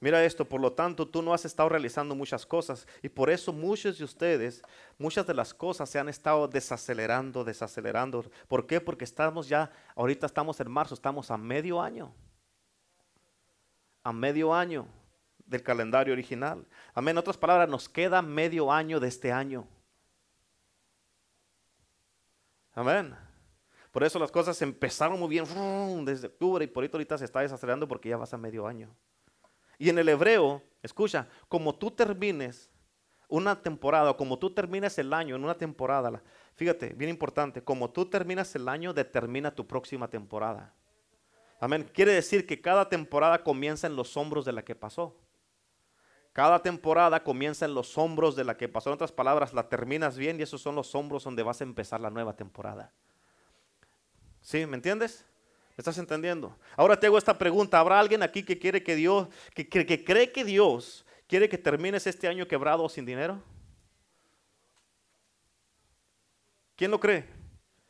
[0.00, 3.52] Mira esto, por lo tanto, tú no has estado realizando muchas cosas y por eso
[3.52, 4.62] muchos de ustedes,
[4.96, 8.24] muchas de las cosas se han estado desacelerando, desacelerando.
[8.46, 8.80] ¿Por qué?
[8.80, 12.14] Porque estamos ya, ahorita estamos en marzo, estamos a medio año.
[14.04, 14.86] A medio año
[15.44, 16.64] del calendario original.
[16.94, 17.12] Amén.
[17.12, 19.66] En otras palabras, nos queda medio año de este año.
[22.72, 23.16] Amén.
[23.90, 25.44] Por eso las cosas empezaron muy bien
[26.04, 28.94] desde octubre y por ahorita se está desacelerando porque ya vas a medio año.
[29.78, 32.70] Y en el hebreo, escucha, como tú termines
[33.28, 36.22] una temporada, como tú termines el año en una temporada,
[36.56, 40.74] fíjate, bien importante, como tú terminas el año, determina tu próxima temporada.
[41.60, 41.88] Amén.
[41.92, 45.16] Quiere decir que cada temporada comienza en los hombros de la que pasó.
[46.32, 48.90] Cada temporada comienza en los hombros de la que pasó.
[48.90, 52.00] En otras palabras, la terminas bien y esos son los hombros donde vas a empezar
[52.00, 52.92] la nueva temporada.
[54.40, 54.64] ¿Sí?
[54.66, 55.26] ¿Me entiendes?
[55.80, 56.56] Estás entendiendo?
[56.76, 57.78] Ahora te hago esta pregunta.
[57.78, 62.06] ¿Habrá alguien aquí que quiere que Dios, que, que, cree que Dios quiere que termines
[62.06, 63.42] este año quebrado o sin dinero?
[66.74, 67.26] ¿Quién lo cree?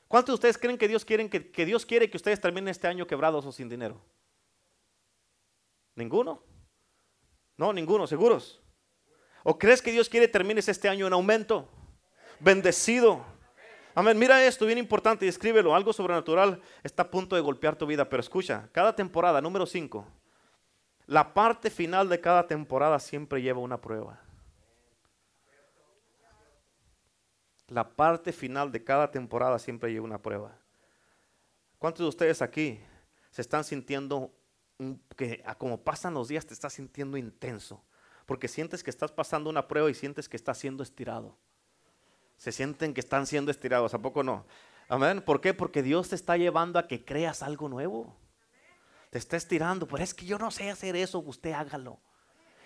[0.06, 2.86] ¿Cuántos de ustedes creen que Dios, quiere que, que Dios quiere que ustedes terminen este
[2.86, 4.00] año quebrados o sin dinero?
[5.94, 6.42] ¿Ninguno?
[7.56, 8.62] No, ninguno, seguros.
[9.42, 11.68] ¿O crees que Dios quiere que termines este año en aumento?
[12.38, 13.24] Bendecido
[13.98, 14.16] Amén.
[14.16, 15.74] Mira esto, bien importante, y escríbelo.
[15.74, 18.08] Algo sobrenatural está a punto de golpear tu vida.
[18.08, 20.06] Pero escucha, cada temporada, número 5,
[21.06, 24.20] la parte final de cada temporada siempre lleva una prueba.
[27.66, 30.56] La parte final de cada temporada siempre lleva una prueba.
[31.80, 32.78] ¿Cuántos de ustedes aquí
[33.32, 34.32] se están sintiendo
[35.16, 37.82] que como pasan los días te estás sintiendo intenso?
[38.26, 41.36] Porque sientes que estás pasando una prueba y sientes que estás siendo estirado
[42.38, 44.46] se sienten que están siendo estirados, ¿a poco no?
[44.88, 45.20] Amén.
[45.20, 45.52] ¿Por qué?
[45.52, 48.16] Porque Dios te está llevando a que creas algo nuevo.
[49.10, 51.98] Te está estirando, pero es que yo no sé hacer eso, usted hágalo.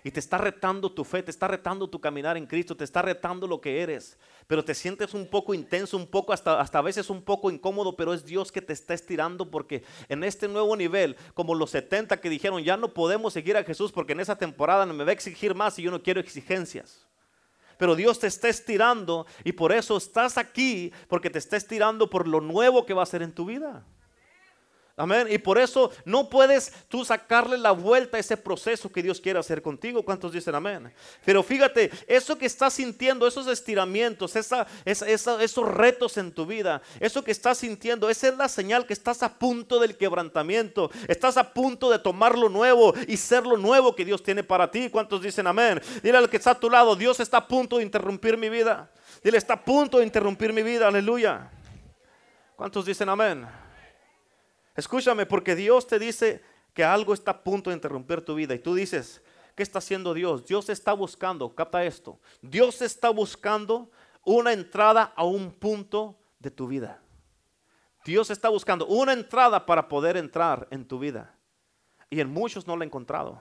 [0.05, 3.03] Y te está retando tu fe, te está retando tu caminar en Cristo, te está
[3.03, 4.19] retando lo que eres.
[4.49, 7.97] Pero te sientes un poco intenso, un poco, hasta, hasta a veces un poco incómodo,
[7.97, 12.21] pero es Dios que te está estirando porque en este nuevo nivel, como los 70
[12.21, 15.15] que dijeron, ya no podemos seguir a Jesús porque en esa temporada me va a
[15.15, 17.07] exigir más y yo no quiero exigencias
[17.79, 22.29] pero Dios te está estirando y por eso estás aquí, porque te está estirando por
[22.29, 23.85] lo nuevo que va a ser en tu vida.
[24.95, 25.27] Amén.
[25.31, 29.39] Y por eso no puedes tú sacarle la vuelta a ese proceso que Dios quiere
[29.39, 30.05] hacer contigo.
[30.05, 30.93] ¿Cuántos dicen amén?
[31.25, 37.25] Pero fíjate, eso que estás sintiendo, esos estiramientos, esa, esos retos en tu vida, eso
[37.25, 40.91] que estás sintiendo, esa es la señal que estás a punto del quebrantamiento.
[41.09, 44.71] Estás a punto de tomar lo nuevo y ser lo nuevo que Dios tiene para
[44.71, 44.91] ti.
[44.91, 45.81] ¿Cuántos dicen amén?
[46.03, 48.91] Dile al que está a tu lado, Dios está a punto de interrumpir mi vida.
[49.25, 50.89] Dile, está a punto de interrumpir mi vida.
[50.89, 51.51] Aleluya.
[52.57, 53.62] ¿Cuántos dicen amén?
[54.75, 56.43] Escúchame, porque Dios te dice
[56.73, 59.23] que algo está a punto de interrumpir tu vida y tú dices,
[59.55, 60.47] ¿qué está haciendo Dios?
[60.47, 63.91] Dios está buscando, capta esto, Dios está buscando
[64.25, 67.03] una entrada a un punto de tu vida.
[68.05, 71.37] Dios está buscando una entrada para poder entrar en tu vida.
[72.11, 73.41] Y en muchos no lo ha encontrado.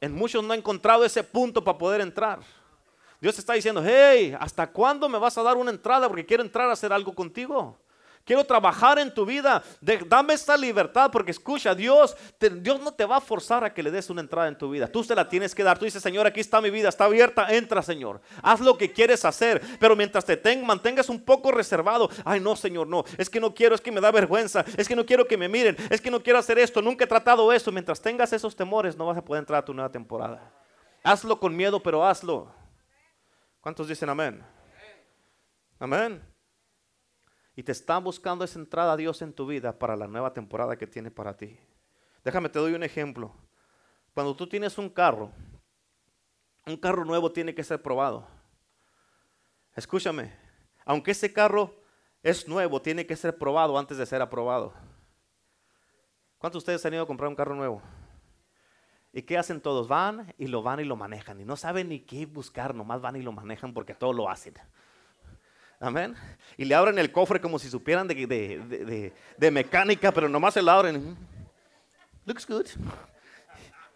[0.00, 2.40] En muchos no ha encontrado ese punto para poder entrar.
[3.20, 6.08] Dios está diciendo, hey, ¿hasta cuándo me vas a dar una entrada?
[6.08, 7.78] Porque quiero entrar a hacer algo contigo.
[8.24, 9.64] Quiero trabajar en tu vida.
[10.06, 13.90] dame esta libertad porque escucha, Dios, Dios no te va a forzar a que le
[13.90, 14.86] des una entrada en tu vida.
[14.86, 15.76] Tú se la tienes que dar.
[15.76, 17.52] Tú dices, Señor, aquí está mi vida, está abierta.
[17.52, 18.20] Entra, Señor.
[18.40, 19.60] Haz lo que quieres hacer.
[19.80, 22.10] Pero mientras te mantengas un poco reservado.
[22.24, 23.04] Ay, no, Señor, no.
[23.18, 24.64] Es que no quiero, es que me da vergüenza.
[24.76, 25.76] Es que no quiero que me miren.
[25.90, 26.80] Es que no quiero hacer esto.
[26.80, 27.72] Nunca he tratado eso.
[27.72, 30.52] Mientras tengas esos temores, no vas a poder entrar a tu nueva temporada.
[31.02, 32.54] Hazlo con miedo, pero hazlo.
[33.60, 34.44] ¿Cuántos dicen amén?
[35.80, 36.31] Amén
[37.54, 40.76] y te está buscando esa entrada a Dios en tu vida para la nueva temporada
[40.76, 41.58] que tiene para ti.
[42.24, 43.34] Déjame, te doy un ejemplo.
[44.14, 45.30] Cuando tú tienes un carro,
[46.66, 48.26] un carro nuevo tiene que ser probado.
[49.74, 50.32] Escúchame,
[50.84, 51.74] aunque ese carro
[52.22, 54.72] es nuevo, tiene que ser probado antes de ser aprobado.
[56.38, 57.82] ¿Cuántos de ustedes han ido a comprar un carro nuevo?
[59.12, 59.88] ¿Y qué hacen todos?
[59.88, 61.40] Van y lo van y lo manejan.
[61.40, 64.54] Y no saben ni qué buscar, nomás van y lo manejan porque todo lo hacen.
[65.82, 66.14] Amén.
[66.56, 69.12] Y le abren el cofre como si supieran de,
[69.50, 71.16] mecánica, pero nomás se lo abren.
[72.24, 72.66] Looks good.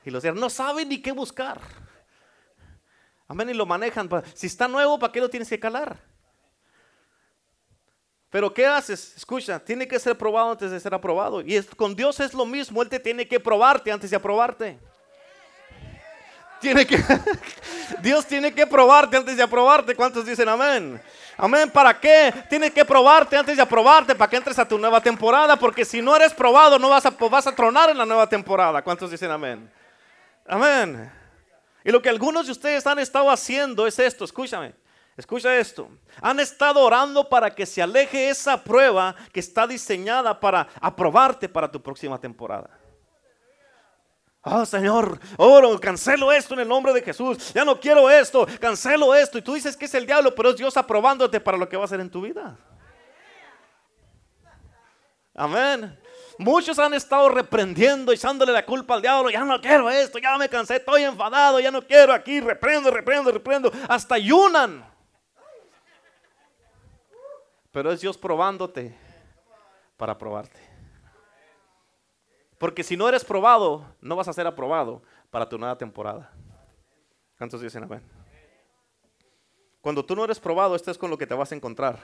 [0.04, 1.60] Y los no saben ni qué buscar.
[3.28, 3.50] Amén.
[3.50, 4.10] Y lo manejan.
[4.34, 5.96] Si está nuevo, ¿para qué lo tienes que calar?
[8.30, 9.16] Pero ¿qué haces?
[9.16, 11.40] Escucha, tiene que ser probado antes de ser aprobado.
[11.40, 12.82] Y con Dios es lo mismo.
[12.82, 14.76] Él te tiene que probarte antes de aprobarte.
[16.60, 16.98] Tiene que,
[18.02, 19.94] Dios tiene que probarte antes de aprobarte.
[19.94, 21.00] ¿Cuántos dicen amén?
[21.36, 21.70] Amén.
[21.70, 22.32] ¿Para qué?
[22.48, 25.56] Tienes que probarte antes de aprobarte para que entres a tu nueva temporada.
[25.56, 28.82] Porque si no eres probado, no vas a, vas a tronar en la nueva temporada.
[28.82, 29.70] ¿Cuántos dicen amén?
[30.46, 31.12] Amén.
[31.84, 34.24] Y lo que algunos de ustedes han estado haciendo es esto.
[34.24, 34.74] Escúchame.
[35.16, 35.88] Escucha esto.
[36.20, 41.70] Han estado orando para que se aleje esa prueba que está diseñada para aprobarte para
[41.70, 42.68] tu próxima temporada.
[44.48, 47.52] Oh Señor, oro, cancelo esto en el nombre de Jesús.
[47.52, 49.38] Ya no quiero esto, cancelo esto.
[49.38, 51.82] Y tú dices que es el diablo, pero es Dios aprobándote para lo que va
[51.82, 52.56] a hacer en tu vida.
[55.34, 55.98] Amén.
[56.38, 59.30] Muchos han estado reprendiendo, echándole la culpa al diablo.
[59.30, 62.38] Ya no quiero esto, ya me cansé, estoy enfadado, ya no quiero aquí.
[62.38, 63.72] Reprendo, reprendo, reprendo.
[63.88, 64.88] Hasta ayunan.
[67.72, 68.96] Pero es Dios probándote
[69.96, 70.75] para probarte.
[72.58, 76.32] Porque si no eres probado, no vas a ser aprobado para tu nueva temporada.
[77.36, 78.02] ¿Cuántos dicen amén?
[79.80, 81.98] Cuando tú no eres probado, esto es con lo que te vas a encontrar.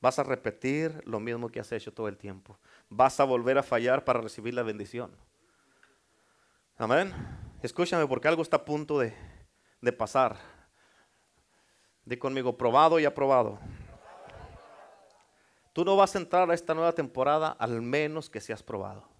[0.00, 2.58] Vas a repetir lo mismo que has hecho todo el tiempo.
[2.88, 5.10] Vas a volver a fallar para recibir la bendición.
[6.78, 7.12] Amén.
[7.62, 9.14] Escúchame porque algo está a punto de,
[9.80, 10.36] de pasar.
[12.04, 13.58] Di conmigo, probado y aprobado.
[15.72, 19.15] Tú no vas a entrar a esta nueva temporada al menos que seas probado.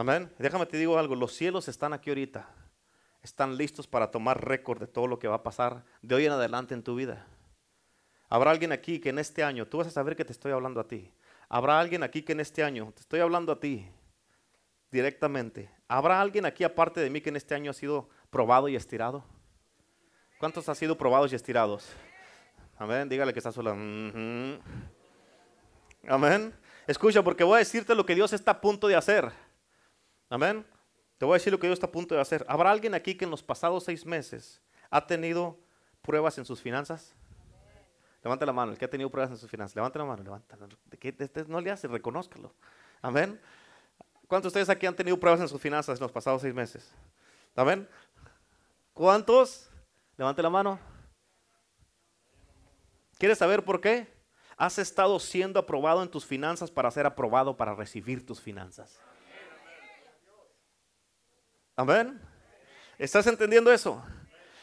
[0.00, 0.32] Amén.
[0.38, 2.48] Déjame te digo algo, los cielos están aquí ahorita.
[3.22, 6.32] Están listos para tomar récord de todo lo que va a pasar de hoy en
[6.32, 7.26] adelante en tu vida.
[8.30, 10.80] Habrá alguien aquí que en este año, tú vas a saber que te estoy hablando
[10.80, 11.12] a ti.
[11.50, 13.86] Habrá alguien aquí que en este año, te estoy hablando a ti
[14.90, 15.68] directamente.
[15.86, 19.22] ¿Habrá alguien aquí aparte de mí que en este año ha sido probado y estirado?
[20.38, 21.92] ¿Cuántos han sido probados y estirados?
[22.78, 23.06] Amén.
[23.06, 23.72] Dígale que está sola.
[26.08, 26.54] Amén.
[26.86, 29.30] Escucha, porque voy a decirte lo que Dios está a punto de hacer.
[30.30, 30.64] Amén.
[31.18, 32.46] Te voy a decir lo que Dios está a punto de hacer.
[32.48, 35.58] ¿Habrá alguien aquí que en los pasados seis meses ha tenido
[36.00, 37.14] pruebas en sus finanzas?
[38.22, 39.74] Levante la mano, el que ha tenido pruebas en sus finanzas.
[39.76, 40.56] Levante la mano, levanta.
[41.00, 42.54] Este no le hace, reconózcalo.
[43.02, 43.38] Amén.
[44.28, 46.90] ¿Cuántos de ustedes aquí han tenido pruebas en sus finanzas en los pasados seis meses?
[47.56, 47.88] Amén.
[48.94, 49.68] ¿Cuántos?
[50.16, 50.78] Levante la mano.
[53.18, 54.06] ¿Quieres saber por qué?
[54.56, 59.00] Has estado siendo aprobado en tus finanzas para ser aprobado para recibir tus finanzas.
[61.80, 62.20] Amén.
[62.98, 64.02] ¿Estás entendiendo eso?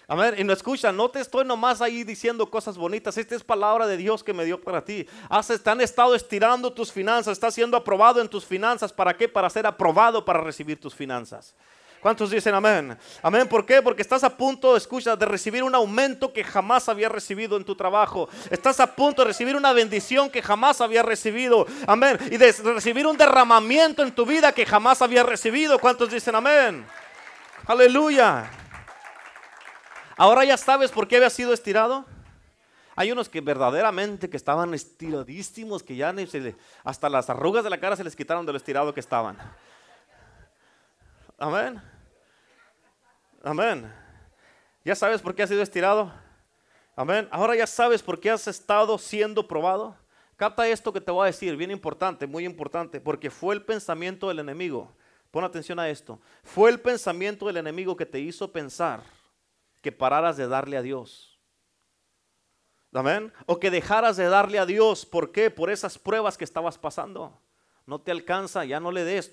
[0.08, 3.18] A ver, y no escucha, no te estoy nomás ahí diciendo cosas bonitas.
[3.18, 5.08] Esta es palabra de Dios que me dio para ti.
[5.28, 8.94] Has, han estado estirando tus finanzas, estás siendo aprobado en tus finanzas.
[8.94, 9.28] ¿Para qué?
[9.28, 11.56] Para ser aprobado para recibir tus finanzas.
[12.02, 12.98] ¿Cuántos dicen amén?
[13.24, 13.82] Amén, ¿por qué?
[13.82, 17.76] Porque estás a punto, escucha, de recibir un aumento que jamás había recibido en tu
[17.76, 18.30] trabajo.
[18.52, 21.66] Estás a punto de recibir una bendición que jamás había recibido.
[21.88, 22.18] Amén.
[22.30, 25.80] Y de recibir un derramamiento en tu vida que jamás había recibido.
[25.80, 26.86] ¿Cuántos dicen amén?
[27.68, 28.50] Aleluya.
[30.16, 32.06] Ahora ya sabes por qué había sido estirado.
[32.96, 36.16] Hay unos que verdaderamente que estaban estiradísimos, que ya
[36.86, 39.38] hasta las arrugas de la cara se les quitaron de lo estirado que estaban.
[41.38, 41.82] Amén.
[43.44, 43.94] Amén.
[44.86, 46.12] ¿Ya sabes por qué has sido estirado?
[46.96, 47.28] Amén.
[47.32, 49.94] Ahora ya sabes por qué has estado siendo probado.
[50.38, 54.30] Capta esto que te voy a decir, bien importante, muy importante, porque fue el pensamiento
[54.30, 54.96] del enemigo.
[55.38, 56.20] Pon atención a esto.
[56.42, 59.04] Fue el pensamiento del enemigo que te hizo pensar
[59.84, 61.40] que pararas de darle a Dios.
[62.92, 63.32] Amén.
[63.46, 65.06] O que dejaras de darle a Dios.
[65.06, 65.52] ¿Por qué?
[65.52, 67.40] Por esas pruebas que estabas pasando.
[67.86, 69.30] No te alcanza, ya no le des,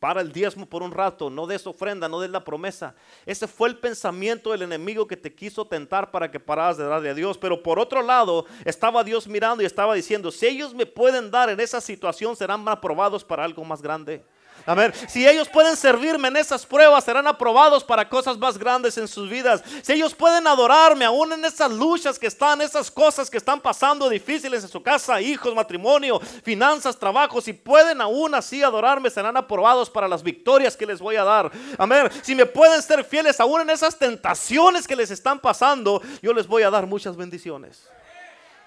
[0.00, 2.96] para el diezmo por un rato, no des ofrenda, no des la promesa.
[3.24, 7.10] Ese fue el pensamiento del enemigo que te quiso tentar para que pararas de darle
[7.10, 7.38] a Dios.
[7.38, 11.48] Pero por otro lado, estaba Dios mirando y estaba diciendo, si ellos me pueden dar
[11.48, 14.26] en esa situación, serán aprobados para algo más grande.
[14.66, 18.96] A ver, si ellos pueden servirme en esas pruebas, serán aprobados para cosas más grandes
[18.96, 19.62] en sus vidas.
[19.82, 24.08] Si ellos pueden adorarme aún en esas luchas que están, esas cosas que están pasando
[24.08, 29.90] difíciles en su casa, hijos, matrimonio, finanzas, trabajo, si pueden aún así adorarme, serán aprobados
[29.90, 31.52] para las victorias que les voy a dar.
[31.76, 32.08] Amén.
[32.22, 36.46] Si me pueden ser fieles aún en esas tentaciones que les están pasando, yo les
[36.46, 37.86] voy a dar muchas bendiciones.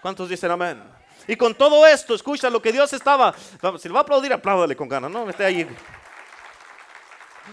[0.01, 1.07] ¿Cuántos dicen amén?
[1.28, 3.36] Y con todo esto, escucha lo que Dios estaba.
[3.80, 5.67] Si le va a aplaudir, apláudale con ganas, no esté ahí.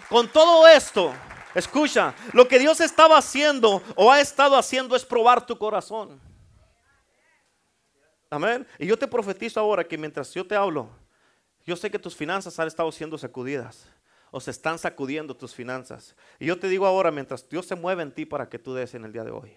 [0.08, 1.12] Con todo esto,
[1.54, 6.20] escucha, lo que Dios estaba haciendo o ha estado haciendo es probar tu corazón.
[8.30, 8.66] Amén.
[8.78, 10.88] Y yo te profetizo ahora que mientras yo te hablo,
[11.64, 13.86] yo sé que tus finanzas han estado siendo sacudidas
[14.30, 16.16] o se están sacudiendo tus finanzas.
[16.38, 18.94] Y yo te digo ahora, mientras Dios se mueve en ti para que tú des
[18.94, 19.56] en el día de hoy.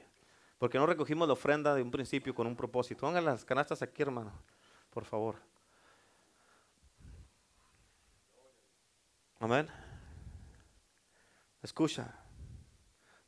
[0.58, 3.02] Porque no recogimos la ofrenda de un principio con un propósito.
[3.02, 4.32] Pongan las canastas aquí, hermano,
[4.90, 5.36] por favor.
[9.40, 9.68] Amén.
[11.62, 12.14] Escucha,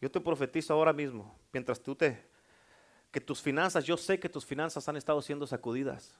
[0.02, 2.30] yo te profetizo ahora mismo, mientras tú te,
[3.12, 6.16] que tus finanzas, yo sé que tus finanzas han estado siendo sacudidas.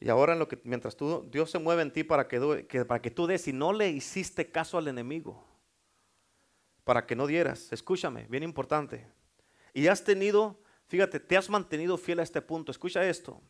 [0.00, 2.84] Y ahora en lo que, mientras tú, Dios se mueve en ti para que, que,
[2.84, 5.46] para que tú des y no le hiciste caso al enemigo,
[6.84, 9.06] para que no dieras, escúchame, bien importante.
[9.72, 12.70] Y has tenido, fíjate, te has mantenido fiel a este punto.
[12.70, 13.42] Escucha esto.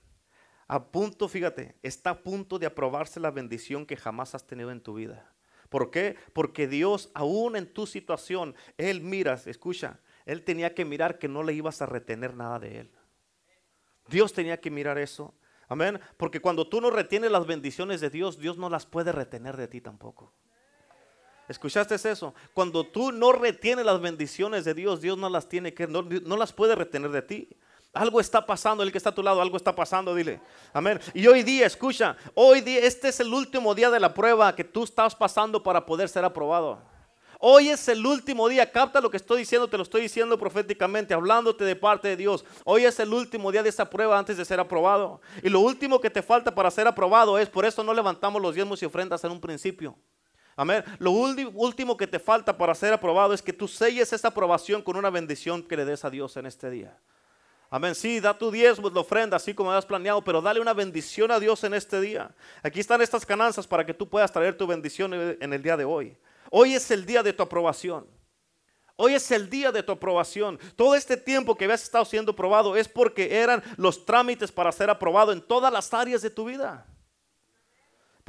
[0.68, 4.80] A punto, fíjate, está a punto de aprobarse la bendición que jamás has tenido en
[4.80, 5.34] tu vida.
[5.68, 6.16] ¿Por qué?
[6.32, 11.42] Porque Dios, aún en tu situación, Él miras, escucha, Él tenía que mirar que no
[11.42, 12.90] le ibas a retener nada de Él.
[14.08, 15.34] Dios tenía que mirar eso.
[15.68, 16.00] Amén.
[16.16, 19.68] Porque cuando tú no retienes las bendiciones de Dios, Dios no las puede retener de
[19.68, 20.34] ti tampoco.
[21.50, 22.32] ¿Escuchaste eso?
[22.54, 26.36] Cuando tú no retienes las bendiciones de Dios, Dios no las tiene que, no, no
[26.36, 27.48] las puede retener de ti.
[27.92, 30.40] Algo está pasando, el que está a tu lado, algo está pasando, dile.
[30.72, 31.00] Amén.
[31.12, 34.62] Y hoy día, escucha, hoy día, este es el último día de la prueba que
[34.62, 36.80] tú estás pasando para poder ser aprobado.
[37.40, 41.14] Hoy es el último día, capta lo que estoy diciendo, te lo estoy diciendo proféticamente,
[41.14, 42.44] hablándote de parte de Dios.
[42.64, 45.20] Hoy es el último día de esa prueba antes de ser aprobado.
[45.42, 48.54] Y lo último que te falta para ser aprobado es, por eso no levantamos los
[48.54, 49.96] diezmos y ofrendas en un principio.
[50.60, 50.84] Amén.
[50.98, 54.94] Lo último que te falta para ser aprobado es que tú selles esa aprobación con
[54.94, 56.98] una bendición que le des a Dios en este día.
[57.70, 57.94] Amén.
[57.94, 61.40] Sí, da tu diezmo, la ofrenda, así como has planeado, pero dale una bendición a
[61.40, 62.30] Dios en este día.
[62.62, 65.86] Aquí están estas cananzas para que tú puedas traer tu bendición en el día de
[65.86, 66.14] hoy.
[66.50, 68.06] Hoy es el día de tu aprobación.
[68.96, 70.58] Hoy es el día de tu aprobación.
[70.76, 74.90] Todo este tiempo que habías estado siendo probado es porque eran los trámites para ser
[74.90, 76.86] aprobado en todas las áreas de tu vida.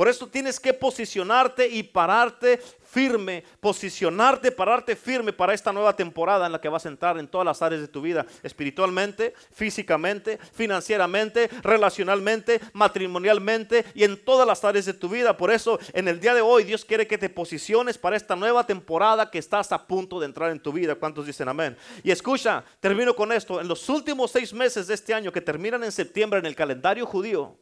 [0.02, 6.48] Por eso tienes que posicionarte y pararte firme, posicionarte, pararte firme para esta nueva temporada
[6.48, 10.40] en la que vas a entrar en todas las áreas de tu vida, espiritualmente, físicamente,
[10.54, 15.38] financieramente, relacionalmente, matrimonialmente y en todas las áreas de tu vida.
[15.38, 18.66] Por eso en el día de hoy Dios quiere que te posiciones para esta nueva
[18.66, 20.96] temporada que estás a punto de entrar en tu vida.
[20.96, 21.78] ¿Cuántos dicen amén?
[22.04, 23.62] Y escucha, termino con esto.
[23.62, 27.06] En los últimos seis meses de este año que terminan en septiembre en el calendario
[27.06, 27.56] judío,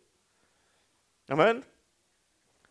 [1.28, 1.66] amén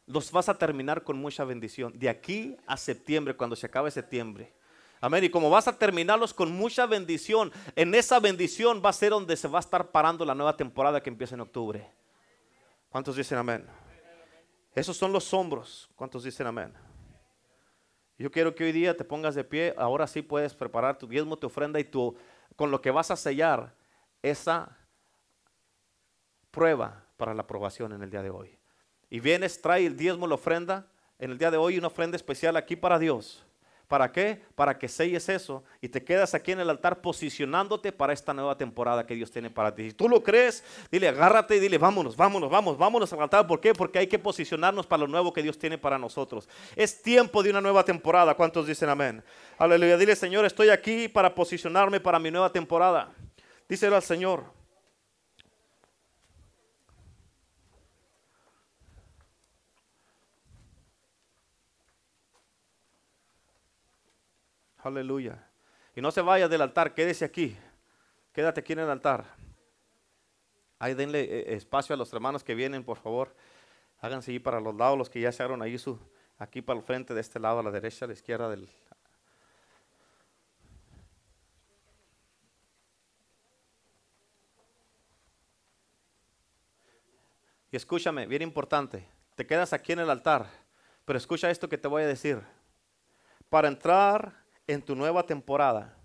[0.09, 1.97] los vas a terminar con mucha bendición.
[1.99, 4.53] De aquí a septiembre, cuando se acabe septiembre.
[5.01, 5.23] Amén.
[5.23, 9.37] Y como vas a terminarlos con mucha bendición, en esa bendición va a ser donde
[9.37, 11.89] se va a estar parando la nueva temporada que empieza en octubre.
[12.89, 13.67] ¿Cuántos dicen amén?
[14.75, 15.91] Esos son los hombros.
[15.95, 16.73] ¿Cuántos dicen amén?
[18.17, 19.75] Yo quiero que hoy día te pongas de pie.
[19.77, 22.17] Ahora sí puedes preparar tu diezmo, tu ofrenda y tu,
[22.57, 23.75] con lo que vas a sellar
[24.23, 24.77] esa
[26.51, 28.59] prueba para la aprobación en el día de hoy.
[29.11, 30.87] Y vienes, trae el diezmo, la ofrenda.
[31.19, 33.45] En el día de hoy una ofrenda especial aquí para Dios.
[33.89, 34.43] ¿Para qué?
[34.55, 38.55] Para que selles eso y te quedas aquí en el altar posicionándote para esta nueva
[38.59, 39.89] temporada que Dios tiene para ti.
[39.89, 43.47] Si tú lo crees, dile, agárrate y dile, vámonos, vámonos, vamos, vámonos al altar.
[43.47, 43.73] ¿Por qué?
[43.73, 46.47] Porque hay que posicionarnos para lo nuevo que Dios tiene para nosotros.
[46.77, 48.35] Es tiempo de una nueva temporada.
[48.35, 49.25] ¿Cuántos dicen amén?
[49.57, 49.97] Aleluya.
[49.97, 53.11] Dile, Señor, estoy aquí para posicionarme para mi nueva temporada.
[53.71, 54.58] Díselo al Señor.
[64.89, 65.47] Aleluya.
[65.95, 67.57] Y no se vaya del altar, quédese aquí.
[68.33, 69.25] Quédate aquí en el altar.
[70.79, 73.35] Ahí denle eh, espacio a los hermanos que vienen, por favor.
[74.01, 75.99] Háganse ahí para los lados, los que ya se ahí su,
[76.39, 78.69] aquí para el frente, de este lado, a la derecha, a la izquierda del.
[87.71, 89.07] Y escúchame, bien importante.
[89.35, 90.49] Te quedas aquí en el altar,
[91.05, 92.41] pero escucha esto que te voy a decir.
[93.51, 95.97] Para entrar en tu nueva temporada,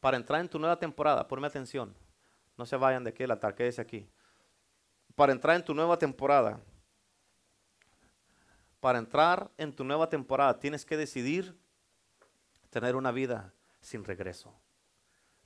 [0.00, 1.94] para entrar en tu nueva temporada, ponme atención,
[2.58, 4.06] no se vayan de aquí el altar, quédese aquí.
[5.14, 6.60] Para entrar en tu nueva temporada,
[8.80, 11.56] para entrar en tu nueva temporada tienes que decidir
[12.68, 14.52] tener una vida sin regreso.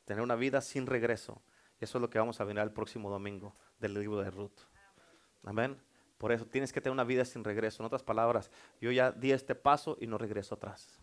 [0.06, 1.42] Tener una vida sin regreso.
[1.78, 4.58] Y eso es lo que vamos a ver el próximo domingo del libro de Ruth.
[5.44, 5.80] Amén.
[6.16, 7.82] Por eso tienes que tener una vida sin regreso.
[7.82, 10.98] En otras palabras, yo ya di este paso y no regreso atrás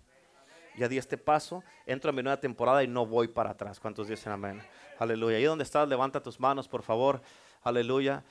[0.78, 3.80] ya di este paso, entro a mi nueva temporada y no voy para atrás.
[3.80, 4.62] ¿Cuántos dicen amén?
[5.00, 5.38] Aleluya.
[5.38, 7.22] Ahí donde estás, levanta tus manos, por favor.
[7.64, 8.24] Aleluya.